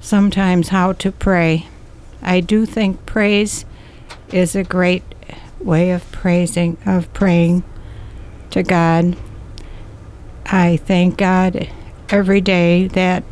[0.00, 1.66] sometimes how to pray.
[2.22, 3.64] I do think praise
[4.30, 5.02] is a great
[5.60, 7.64] way of praising, of praying
[8.50, 9.16] to God.
[10.46, 11.68] I thank God
[12.10, 13.24] every day that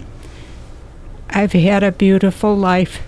[1.31, 3.03] I've had a beautiful life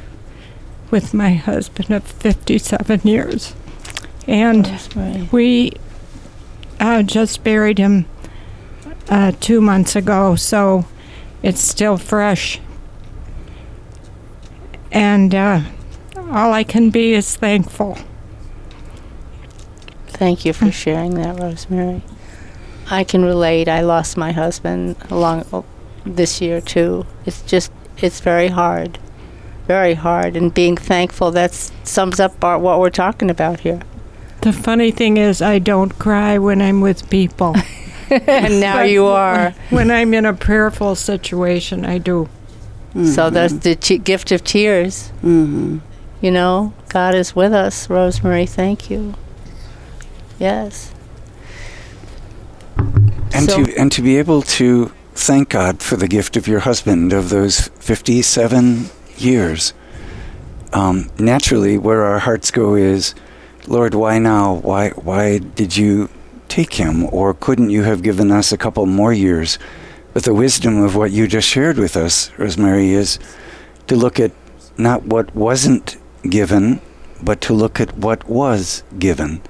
[0.91, 3.55] with my husband of 57 years.
[4.27, 4.67] And
[5.33, 5.73] we
[6.85, 8.05] uh, just buried him
[9.09, 10.85] uh, two months ago, so
[11.43, 12.61] it's still fresh.
[14.93, 15.63] And uh,
[16.17, 17.97] all I can be is thankful.
[20.09, 22.03] Thank you for sharing that, Rosemary.
[22.91, 23.67] I can relate.
[23.67, 25.65] I lost my husband along oh,
[26.05, 27.07] this year too.
[27.25, 28.99] It's just it's very hard,
[29.67, 30.37] very hard.
[30.37, 33.81] And being thankful that sums up our, what we're talking about here.
[34.45, 37.57] The funny thing is, I don't cry when I'm with people.
[38.11, 39.55] and now But you are.
[39.71, 42.29] When I'm in a prayerful situation, I do.
[43.07, 45.11] So that's the t- gift of tears.
[45.23, 45.79] Mm-hmm.
[46.21, 48.45] You know, God is with us, Rosemary.
[48.45, 49.15] Thank you.
[50.39, 50.93] Yes.
[52.77, 56.61] And So- to and to be able to thank God for the gift of your
[56.61, 59.73] husband of those 57 years.
[60.75, 63.15] Um, naturally, where our hearts go is,
[63.67, 64.55] Lord, why now?
[64.55, 66.09] Why why did you
[66.49, 67.05] take him?
[67.13, 69.59] Or couldn't you have given us a couple more years?
[70.13, 73.19] But the wisdom of what you just shared with us, Rosemary, is
[73.89, 74.33] to look at
[74.79, 76.81] not what wasn't given,
[77.23, 79.43] but to look at what was given.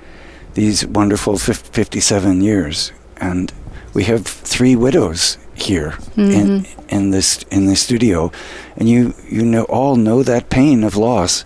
[0.55, 2.93] These wonderful 57 years.
[3.19, 3.53] And
[3.93, 6.89] we have three widows here in, mm-hmm.
[6.89, 8.33] in this in the studio,
[8.77, 11.45] and you you know all know that pain of loss,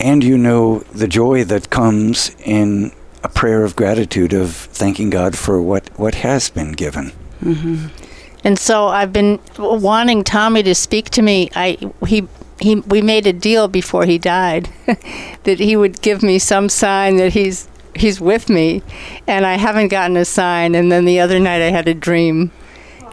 [0.00, 5.36] and you know the joy that comes in a prayer of gratitude of thanking God
[5.36, 7.12] for what what has been given.
[7.42, 7.86] Mm-hmm.
[8.42, 11.50] And so I've been wanting Tommy to speak to me.
[11.54, 12.26] I he
[12.60, 14.70] he we made a deal before he died
[15.44, 18.82] that he would give me some sign that he's he's with me,
[19.26, 20.74] and I haven't gotten a sign.
[20.74, 22.50] And then the other night I had a dream,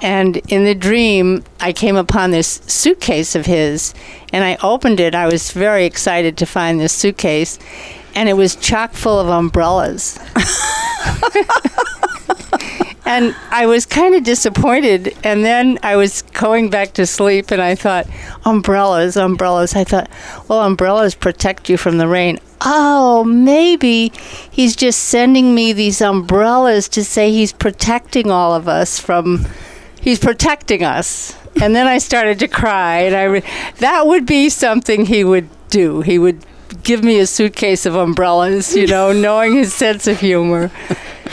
[0.02, 3.94] and in the dream I came upon this suitcase of his,
[4.34, 5.16] and I opened it.
[5.16, 7.60] I was very excited to find this suitcase,
[8.16, 10.20] and it was chock full of umbrellas.
[13.08, 15.16] And I was kind of disappointed.
[15.24, 18.06] And then I was going back to sleep and I thought,
[18.46, 19.78] umbrellas, umbrellas.
[19.78, 20.10] I thought,
[20.50, 22.38] well, umbrellas protect you from the rain.
[22.60, 24.12] Oh, maybe
[24.52, 29.48] he's just sending me these umbrellas to say he's protecting all of us from,
[30.08, 31.36] he's protecting us.
[31.62, 33.00] And then I started to cry.
[33.00, 33.44] And I, re-
[33.80, 36.00] that would be something he would do.
[36.00, 36.46] He would
[36.84, 40.72] give me a suitcase of umbrellas, you know, knowing his sense of humor.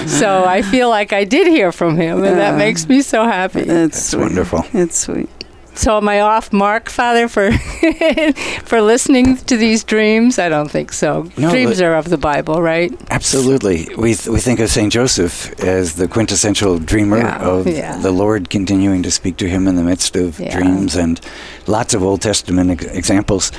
[0.06, 3.60] So I feel like I did hear from him, and that makes me so happy.
[3.60, 4.64] It's It's wonderful.
[4.72, 5.30] It's sweet.
[5.76, 7.50] So am I off mark, Father, for
[8.64, 10.38] for listening to these dreams?
[10.38, 11.28] I don't think so.
[11.36, 12.92] No, dreams are of the Bible, right?
[13.10, 13.88] Absolutely.
[13.96, 14.92] We, th- we think of St.
[14.92, 17.98] Joseph as the quintessential dreamer Yeah, of yeah.
[17.98, 20.56] the Lord continuing to speak to him in the midst of Yeah.
[20.58, 21.20] dreams and
[21.66, 23.50] lots of Old Testament ex- examples.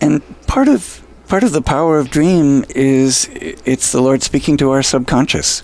[0.00, 4.70] And part of part of the power of dream is it's the Lord speaking to
[4.70, 5.62] our subconscious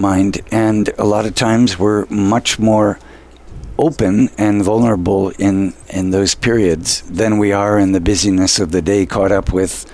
[0.00, 2.98] mind and a lot of times we're much more
[3.78, 8.82] open and vulnerable in in those periods than we are in the busyness of the
[8.82, 9.90] day caught up with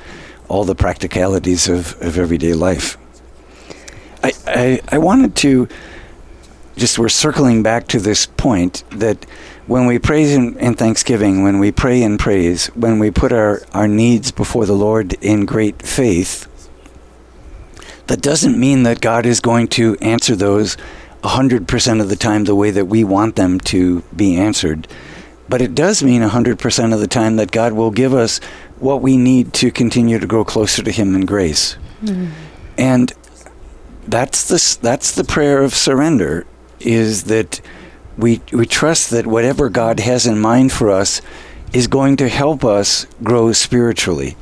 [0.48, 2.96] all the practicalities of, of everyday life.
[4.22, 5.68] I, I I wanted to
[6.76, 9.24] just we're circling back to this point that
[9.66, 13.62] when we praise in, in thanksgiving, when we pray in praise, when we put our,
[13.72, 16.48] our needs before the Lord in great faith,
[18.08, 20.76] that doesn't mean that God is going to answer those
[21.22, 24.88] 100% of the time the way that we want them to be answered.
[25.48, 28.38] But it does mean 100% of the time that God will give us
[28.78, 31.72] what we need to continue to grow closer to Him in grace.
[32.00, 32.28] Hmm.
[32.78, 33.12] And
[34.06, 36.46] that's the, that's the prayer of surrender,
[36.78, 37.60] is that
[38.16, 41.20] we, we trust that whatever God has in mind for us
[41.72, 44.36] is going to help us grow spiritually.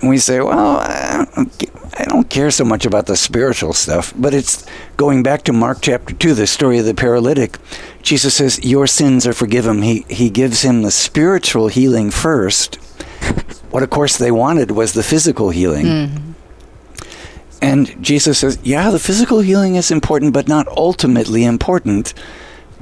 [0.00, 4.12] And we say, well, I don't, I don't care so much about the spiritual stuff,
[4.16, 7.56] but it's going back to Mark chapter 2, the story of the paralytic.
[8.02, 9.82] Jesus says, Your sins are forgiven.
[9.82, 12.76] He, he gives him the spiritual healing first.
[13.70, 15.86] What, of course, they wanted was the physical healing.
[15.86, 16.32] Mm-hmm.
[17.62, 22.12] And Jesus says, Yeah, the physical healing is important, but not ultimately important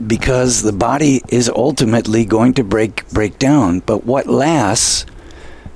[0.06, 3.80] because the body is ultimately going to break break down.
[3.80, 5.06] But what lasts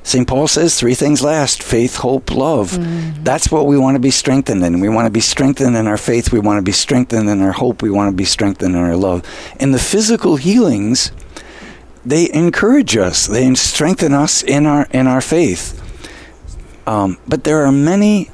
[0.08, 0.26] St.
[0.26, 2.78] Paul says three things last faith, hope, love.
[3.22, 4.80] That's what we want to be strengthened in.
[4.80, 6.32] We want to be strengthened in our faith.
[6.32, 7.82] We want to be strengthened in our hope.
[7.82, 9.22] We want to be strengthened in our love.
[9.60, 11.12] And the physical healings,
[12.06, 15.74] they encourage us, they strengthen us in our, in our faith.
[16.86, 18.30] Um, but there are many,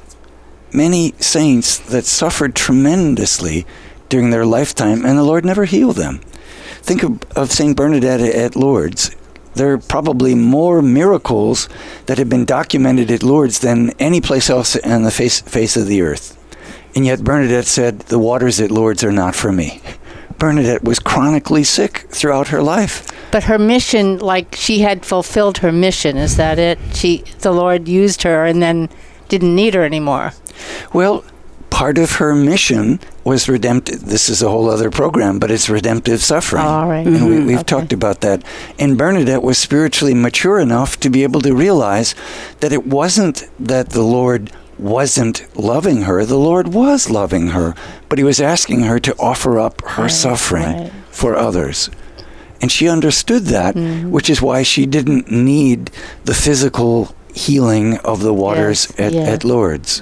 [0.71, 3.65] many saints that suffered tremendously
[4.07, 6.21] during their lifetime, and the Lord never healed them.
[6.81, 7.75] think of, of St.
[7.75, 9.13] Bernadette at Lourdes.
[9.55, 11.69] There are probably more miracles
[12.07, 15.87] that have been documented at Lourdes than any place else on the face, face of
[15.87, 16.37] the earth.
[16.95, 19.81] And yet Bernadette said, The waters at Lourdes are not for me.
[20.37, 23.07] Bernadette was chronically sick throughout her life.
[23.31, 26.77] But her mission, like she had fulfilled her mission, is that it?
[26.93, 28.89] She, the Lord used her and then
[29.29, 30.33] didn't need her anymore.
[30.93, 31.23] Well,
[31.75, 33.99] part of her mission was redemptive.
[34.05, 36.63] This is a whole other program, but it's redemptive suffering.
[36.63, 37.05] All right.
[37.05, 37.45] And we, Mhm.
[37.47, 37.75] we've Okay.
[37.75, 38.39] talked about that.
[38.79, 42.15] And Bernadette was spiritually mature enough to be able to realize
[42.61, 45.37] that it wasn't that the Lord wasn't
[45.73, 47.75] loving her, the Lord was loving her,
[48.07, 50.91] but He was asking her to offer up her suffering right.
[51.11, 51.89] for others.
[52.61, 54.11] And she understood that, Mm-hmm.
[54.15, 55.91] which is why she didn't need
[56.23, 56.95] the physical
[57.33, 59.33] healing of the waters Yes, at, yeah.
[59.33, 60.01] at Lourdes.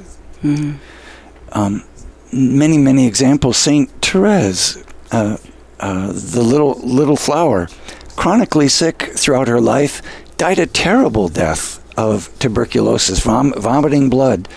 [1.53, 1.83] Um,
[2.31, 3.57] many, many examples.
[3.57, 5.37] Saint Therese, uh,
[5.79, 7.67] uh, the little little flower,
[8.15, 10.01] chronically sick throughout her life,
[10.37, 14.49] died a terrible death of tuberculosis, vom- vomiting blood.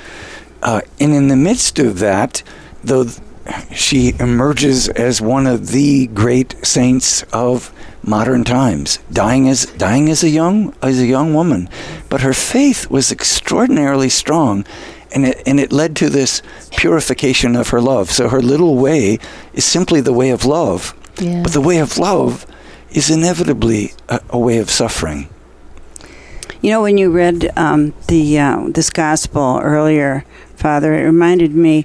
[0.62, 2.42] Uh, and in the midst of that,
[2.82, 3.06] though
[3.72, 7.72] she emerges as one of the great saints of
[8.02, 11.68] modern times, dying as dying as a young as a young woman,
[12.08, 14.64] but her faith was extraordinarily strong,
[15.14, 18.10] and it and it led to this purification of her love.
[18.10, 19.18] So her little way
[19.54, 21.42] is simply the way of love, Yeah.
[21.42, 22.46] but the way of love
[22.90, 25.28] is inevitably a, a way of suffering.
[26.62, 30.24] You know, when you read um, the uh, this gospel earlier,
[30.56, 31.84] Father, it reminded me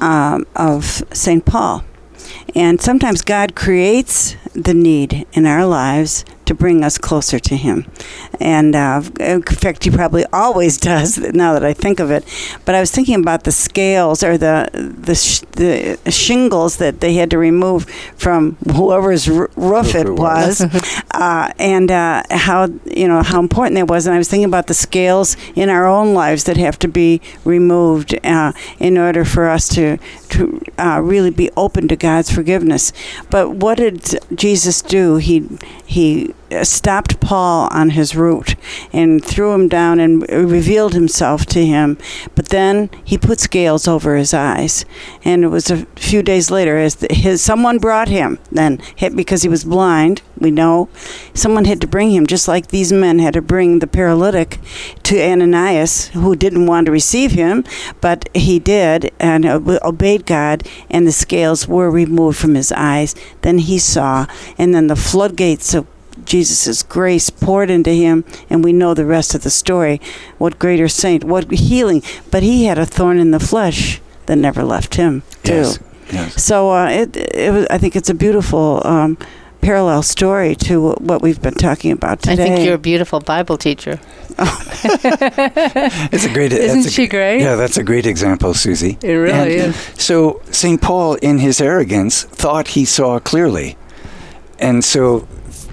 [0.00, 1.82] um, of Saint Paul.
[2.54, 7.90] And sometimes God creates the need in our lives to bring us closer to Him.
[8.40, 11.18] And uh, in fact, He probably always does.
[11.18, 12.24] Now that I think of it,
[12.64, 17.14] but I was thinking about the scales or the the, sh- the shingles that they
[17.14, 17.84] had to remove
[18.16, 20.60] from whoever's r- roof it was,
[21.12, 24.06] uh, and uh, how you know how important that was.
[24.06, 27.20] And I was thinking about the scales in our own lives that have to be
[27.44, 29.98] removed uh, in order for us to
[30.30, 32.43] to uh, really be open to God's forgiveness.
[33.30, 35.16] But what did Jesus do?
[35.16, 35.48] He
[35.84, 38.54] he stopped Paul on his route
[38.92, 41.98] and threw him down and revealed himself to him.
[42.34, 44.84] But then he put scales over his eyes,
[45.24, 48.80] and it was a few days later as his someone brought him then
[49.14, 50.22] because he was blind.
[50.38, 50.88] We know
[51.32, 54.58] someone had to bring him, just like these men had to bring the paralytic
[55.04, 57.64] to Ananias, who didn't want to receive him,
[58.00, 63.14] but he did and obeyed God, and the scales were removed from his eyes.
[63.42, 64.26] Then he saw,
[64.58, 65.86] and then the floodgates of
[66.24, 70.00] Jesus' grace poured into him, and we know the rest of the story.
[70.38, 72.02] What greater saint, what healing.
[72.30, 75.52] But he had a thorn in the flesh that never left him, too.
[75.54, 75.78] Yes.
[76.12, 76.42] Yes.
[76.42, 79.16] So uh, it, it was, I think it's a beautiful um,
[79.62, 82.42] parallel story to what we've been talking about today.
[82.42, 83.98] I think you're a beautiful Bible teacher.
[86.12, 86.52] It's a great.
[86.52, 87.40] Isn't that's a- she great?
[87.40, 88.98] Yeah, that's a great example, Susie.
[89.02, 89.76] It really And is.
[89.96, 90.80] So St.
[90.80, 93.76] Paul, in his arrogance, thought he saw clearly,
[94.58, 95.26] and so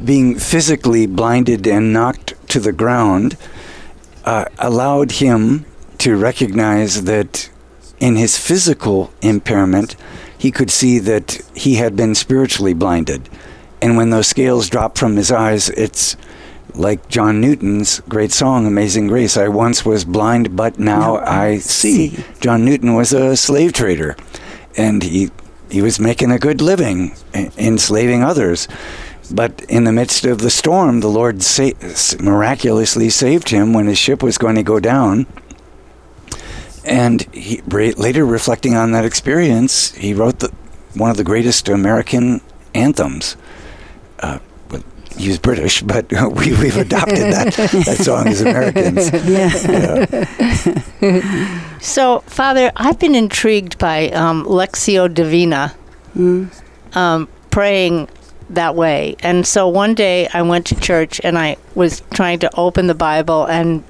[0.06, 3.38] being physically blinded and knocked to the ground
[4.26, 5.66] uh, allowed him
[6.00, 7.50] to recognize that
[8.00, 9.96] in his physical impairment,
[10.38, 13.30] he could see that he had been spiritually blinded.
[13.82, 16.18] And when those scales drop from his eyes, it's
[16.74, 19.38] like John Newton's great song, Amazing Grace.
[19.38, 22.24] I once was blind, but now I see.
[22.40, 24.16] John Newton was a slave trader,
[24.78, 25.30] and he,
[25.70, 28.68] he was making a good living, enslaving others.
[29.34, 31.72] But in the midst of the storm, the Lord sa-
[32.20, 35.26] miraculously saved him when his ship was going to go down.
[36.84, 40.52] And he, ra- later, reflecting on that experience, he wrote the,
[40.96, 42.42] one of the greatest American
[42.74, 43.38] anthems.
[44.20, 44.84] Uh, well,
[45.16, 47.54] he was British, but we, we've adopted that,
[47.86, 49.12] that song as Americans.
[49.28, 50.06] Yeah.
[51.80, 55.74] So, Father, I've been intrigued by um, Lectio Divina,
[56.94, 58.08] um, praying
[58.56, 59.16] that way.
[59.22, 62.96] And so one day I went to church and I was trying to open the
[62.96, 63.84] Bible and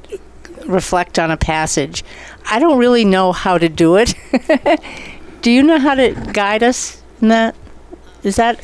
[0.66, 2.03] reflect on a passage.
[2.49, 4.14] I don't really know how to do it.
[5.41, 7.55] do you know how to guide us in that?
[8.24, 8.64] Is that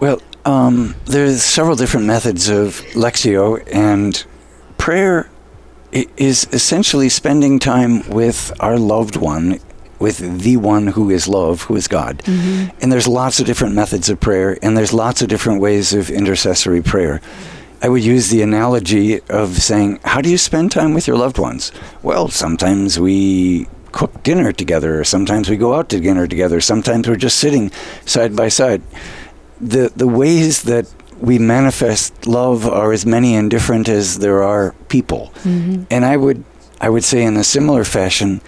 [0.00, 4.24] Well, um, there's several different methods of Lectio, and
[4.78, 5.30] prayer
[5.92, 9.60] is essentially spending time with our loved one,
[10.02, 12.22] with the one who is love, who is God.
[12.80, 16.10] And there's lots of different methods of prayer, and there's lots of different ways of
[16.10, 17.20] intercessory prayer.
[17.80, 21.38] I would use the analogy of saying, How do you spend time with your loved
[21.38, 21.72] ones?
[22.02, 27.08] Well, sometimes we cook dinner together, or sometimes we go out to dinner together, sometimes
[27.08, 27.70] we're just sitting
[28.04, 28.82] side by side
[29.62, 34.74] the the ways that we manifest love are as many and different as there are
[34.88, 35.30] people.
[35.44, 35.84] Mm-hmm.
[35.90, 36.44] And I would
[36.80, 38.40] I would say in a similar fashion,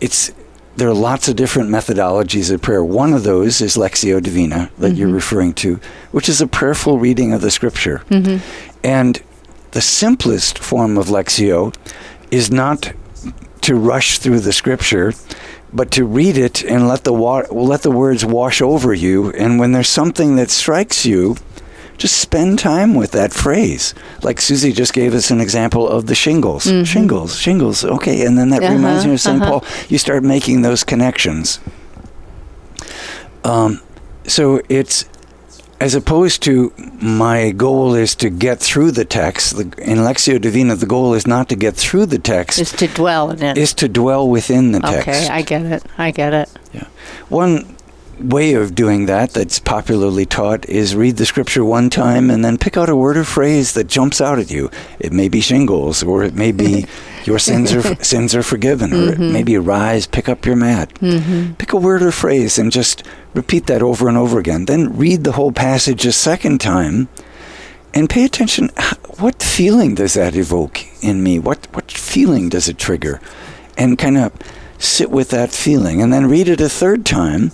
[0.00, 0.32] it's
[0.76, 2.82] there are lots of different methodologies of prayer.
[2.82, 5.14] One of those is Lectio Divina that you're Mhm.
[5.14, 5.78] referring to,
[6.10, 8.02] which is a prayerful reading of the scripture.
[8.10, 8.40] Mhm.
[8.82, 9.20] And
[9.72, 11.72] the simplest form of Lectio
[12.30, 12.92] is not
[13.62, 15.14] to rush through the scripture,
[15.72, 19.30] but to read it and let the wa- let the words wash over you.
[19.38, 21.36] And when there's something that strikes you,
[21.98, 23.94] just spend time with that phrase.
[24.22, 26.64] Like Susie just gave us an example of the shingles.
[26.66, 26.86] Mhm.
[26.86, 27.84] Shingles, shingles.
[27.84, 29.50] Okay, and then that reminds Uh-huh, me of saint uh-huh.
[29.60, 29.64] Paul.
[29.88, 31.60] You start making those connections.
[33.44, 33.80] Um,
[34.26, 35.04] so it's
[35.80, 36.72] as opposed to
[37.02, 39.56] my goal is to get through the text.
[39.56, 42.58] The, in Lectio Divina, the goal is not to get through the text.
[42.58, 43.58] Is to dwell in it.
[43.58, 45.08] Is to dwell within the text.
[45.08, 45.82] Okay, I get it.
[45.98, 46.48] I get it.
[46.72, 46.84] Yeah.
[47.28, 47.73] One
[48.20, 52.58] way of doing that that's popularly taught is read the scripture one time and then
[52.58, 54.70] pick out a word or phrase that jumps out at you.
[54.98, 56.86] It may be shingles, or it may be
[57.24, 59.32] your sins are sins are forgiven, or it Mhm.
[59.32, 60.92] may be rise, pick up your mat.
[61.00, 61.54] Mm-hmm.
[61.54, 63.02] Pick a word or phrase and just
[63.34, 64.66] repeat that over and over again.
[64.66, 67.08] Then read the whole passage a second time
[67.92, 68.70] and pay attention.
[69.18, 71.38] What feeling does that evoke in me?
[71.38, 73.20] What what feeling does it trigger?
[73.76, 74.32] And kind of
[74.78, 77.52] sit with that feeling, and then read it a third time,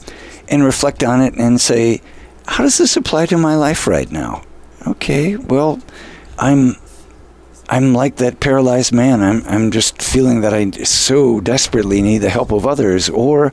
[0.50, 2.00] and reflect on it, and say,
[2.46, 4.42] "How does this apply to my life right now?"
[4.86, 5.78] Okay, well,
[6.38, 6.76] I'm
[7.68, 9.22] I'm like that paralyzed man.
[9.22, 13.52] I'm I'm just feeling that I so desperately need the help of others, or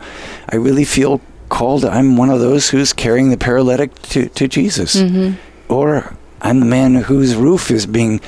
[0.51, 1.85] I really feel called.
[1.85, 5.35] I'm one of those who's carrying the paralytic to, to Jesus, Mm-hmm.
[5.71, 8.19] or I'm the man whose roof is being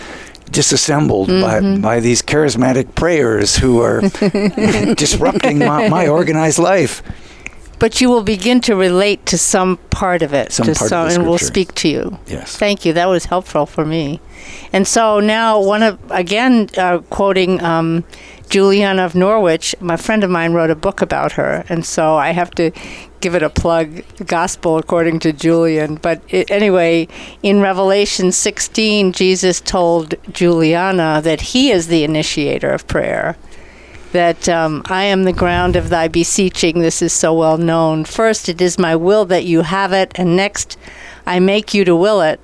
[0.51, 1.81] disassembled by, Mhm.
[1.81, 4.01] by these charismatic prayers who are
[4.95, 7.03] disrupting my, my organized life.
[7.79, 10.89] But you will begin to relate to some part of it, Some to part of
[10.89, 12.19] some, the and will speak to you.
[12.27, 12.57] Yes.
[12.57, 12.93] Thank you.
[12.93, 14.19] That was helpful for me.
[14.73, 18.03] And so now, one of again uh, quoting um,
[18.49, 22.31] Juliana of Norwich, my friend of mine wrote a book about her, and so I
[22.31, 22.71] have to
[23.21, 24.03] give it a plug.
[24.25, 25.95] Gospel according to Julian.
[25.95, 27.07] But it, anyway,
[27.43, 33.37] in Revelation 16, Jesus told Juliana that he is the initiator of prayer
[34.11, 36.79] that um, I am the ground of thy beseeching.
[36.79, 38.05] This is so well known.
[38.05, 40.77] First, it is my will that you have it, and next,
[41.25, 42.39] I make you to will it,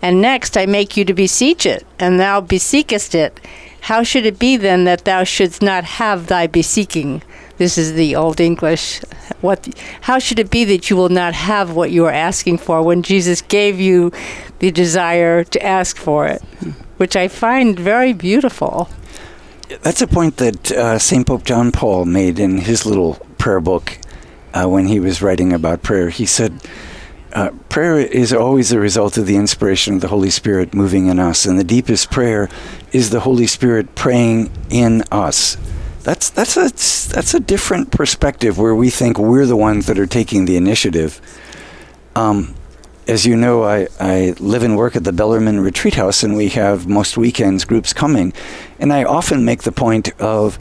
[0.00, 3.38] and next, I make you to beseech it, and thou beseekest it.
[3.82, 7.22] How should it be then that thou shouldst not have thy beseeking?
[7.58, 9.00] This is the old English.
[9.42, 9.68] What?
[10.02, 13.02] How should it be that you will not have what you are asking for when
[13.02, 14.12] Jesus gave you
[14.60, 16.40] the desire to ask for it?
[16.96, 18.88] Which I find very beautiful.
[19.82, 21.26] That's a point that uh, St.
[21.26, 23.98] Pope John Paul made in his little prayer book
[24.52, 26.10] uh, when he was writing about prayer.
[26.10, 26.60] He said,
[27.32, 31.20] uh, Prayer is always the result of the inspiration of the Holy Spirit moving in
[31.20, 32.48] us, and the deepest prayer
[32.90, 35.56] is the Holy Spirit praying in us.
[36.02, 36.70] That's that's a
[37.12, 41.20] that's a different perspective where we think we're the ones that are taking the initiative.
[42.16, 42.54] Um,
[43.10, 46.48] as you know, I, I live and work at the Bellarmine Retreat House, and we
[46.50, 48.32] have most weekends groups coming.
[48.78, 50.60] And I often make the point of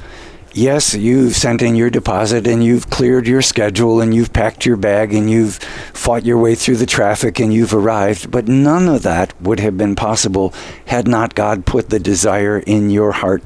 [0.52, 4.78] yes, you've sent in your deposit and you've cleared your schedule and you've packed your
[4.78, 5.58] bag and you've
[5.93, 9.78] fought your way through the traffic and you've arrived, but none of that would have
[9.78, 10.52] been possible
[10.88, 13.43] had not God put the desire in your heart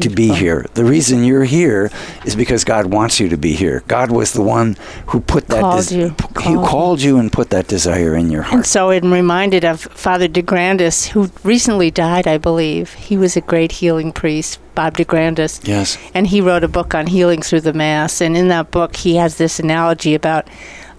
[0.00, 0.66] to be here.
[0.74, 1.90] The reason you're here
[2.24, 3.82] is because God wants you to be here.
[3.86, 4.76] God was the one
[5.06, 6.08] who put that Called you.
[6.08, 6.60] He Called you.
[6.66, 8.54] called you and put that desire in your heart.
[8.54, 12.94] And so I'm reminded of Father de Grandis, who recently died, I believe.
[12.94, 15.60] He was a great healing priest, Bob de Grandis.
[15.64, 15.96] Yes.
[16.12, 18.20] And he wrote a book on healing through the Mass.
[18.20, 20.48] And in that book, he has this analogy about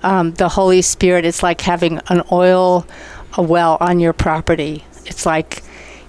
[0.03, 1.25] um, the Holy Spirit.
[1.25, 2.85] It's like having an oil
[3.37, 4.85] a well on your property.
[5.05, 5.63] It's like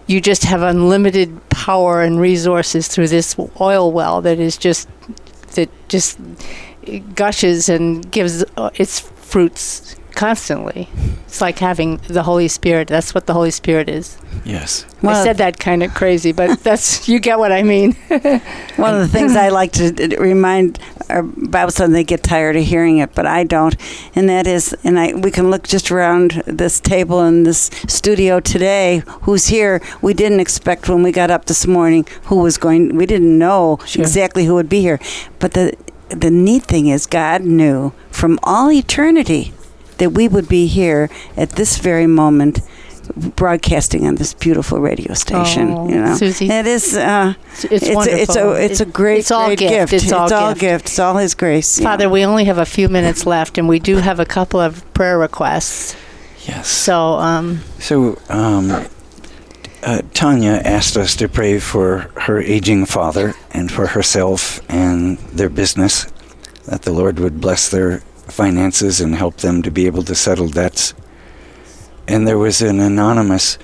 [0.06, 4.88] you just have unlimited power and resources through this oil well that is just
[5.54, 6.18] that just
[7.14, 10.88] gushes and gives uh, its fruits constantly.
[11.26, 12.88] It's like having the Holy Spirit.
[12.88, 14.18] That's what the Holy Spirit is.
[14.44, 14.84] Yes.
[15.02, 17.92] I said that kind of crazy, but that's you get what I mean.
[18.76, 22.64] One of the things I like to remind our Bible study, they get tired of
[22.64, 23.76] hearing it, but I don't,
[24.16, 28.40] and that is, and I we can look just around this table in this studio
[28.40, 29.02] today.
[29.22, 29.80] Who's here?
[30.02, 32.96] We didn't expect when we got up this morning who was going.
[32.96, 34.02] We didn't know Sure.
[34.02, 34.98] exactly who would be here,
[35.38, 35.74] but the
[36.08, 39.52] the neat thing is God knew from all eternity
[39.98, 42.60] that we would be here at this very moment
[43.36, 46.48] broadcasting on this beautiful radio station Oh, you know Susie.
[46.50, 48.18] it is uh, It's, it's, it's, wonderful.
[48.18, 49.92] a, it's a it's a great it's all great gift.
[49.92, 50.60] It's all gift.
[50.60, 52.10] gift it's all his grace you Father, know.
[52.10, 55.18] we only have a few minutes left, and we do have a couple of prayer
[55.18, 55.94] requests.
[56.48, 56.68] Yes.
[56.68, 58.86] So, um, So, um,
[59.82, 65.48] uh, Tanya asked us to pray for her aging father and for herself and their
[65.48, 66.06] business,
[66.66, 68.02] that the Lord would bless their
[68.36, 70.94] finances and help them to be able to settle debts.
[72.06, 73.58] And there was an anonymous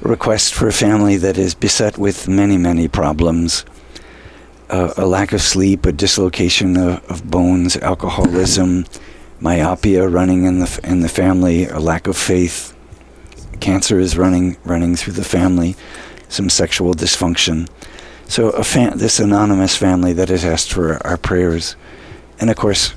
[0.00, 3.64] request for a family that is beset with many, many problems
[4.70, 8.86] uh, a lack of sleep, a dislocation of, of bones, alcoholism,
[9.40, 12.74] myopia running in the, in the family, a lack of faith.
[13.58, 15.76] Cancer is running running through the family,
[16.28, 17.68] some sexual dysfunction.
[18.26, 21.76] So fa- this anonymous family that has asked for our prayers,
[22.38, 22.94] and of course,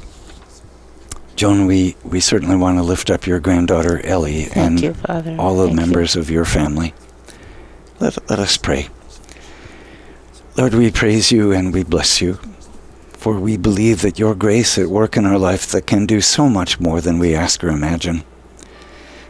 [1.36, 4.96] Joan, we, we certainly want to lift up your granddaughter Ellie thank and you,
[5.40, 5.76] all the Thank you.
[5.76, 6.94] members of your family.
[8.00, 8.90] Let, let us pray.
[10.56, 12.40] Lord, we praise you and we bless you,
[13.14, 16.48] for we believe that your grace at work in our life that can do so
[16.48, 18.24] much more than we ask or imagine.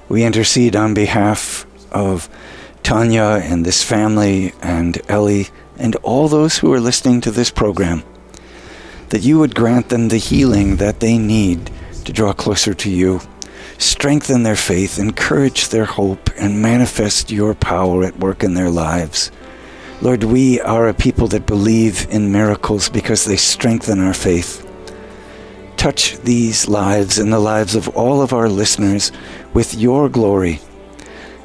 [0.09, 2.27] We intercede on behalf of
[2.83, 5.47] Tanya and this family and Ellie
[5.77, 8.03] and all those who are listening to this program,
[9.09, 11.71] that you would grant them the healing that they need
[12.03, 13.21] to draw closer to you
[13.77, 19.31] strengthen their faith, encourage their hope, and manifest your power at work in their lives.
[20.01, 24.69] Lord, we are a people that believe in miracles because they strengthen our faith.
[25.77, 29.11] Touch these lives and the lives of all of our listeners
[29.53, 30.59] with your glory,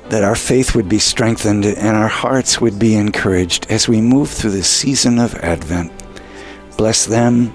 [0.08, 4.30] that our faith would be strengthened and our hearts would be encouraged as we move
[4.30, 5.92] through this season of Advent.
[6.76, 7.54] Bless them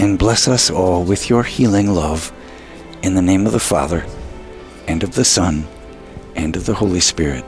[0.00, 2.32] and bless us all with your healing love.
[3.02, 4.06] In the name of the Father,
[4.88, 5.66] and of the Son,
[6.34, 7.44] and of the Holy Spirit,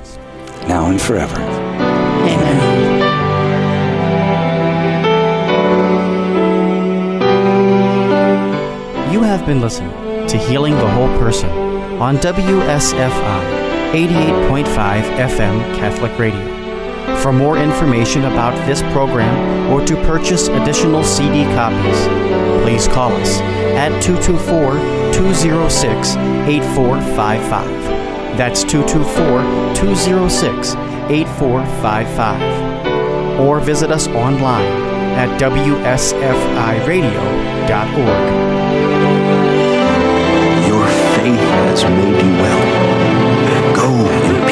[0.69, 1.41] now and forever.
[1.41, 3.03] Amen.
[9.11, 11.51] You have been listening to Healing the Whole Person
[12.01, 16.62] on WSFI 88.5 FM Catholic Radio.
[17.23, 22.09] For more information about this program or to purchase additional CD copies,
[22.65, 23.39] please call us
[23.79, 24.73] at 224
[25.13, 27.69] 206 8455.
[28.37, 33.41] That's 224 206 8455.
[33.41, 34.67] Or visit us online
[35.15, 35.87] at WSFIRadio.org.
[40.67, 42.63] Your faith has made you well.
[43.77, 44.43] Go in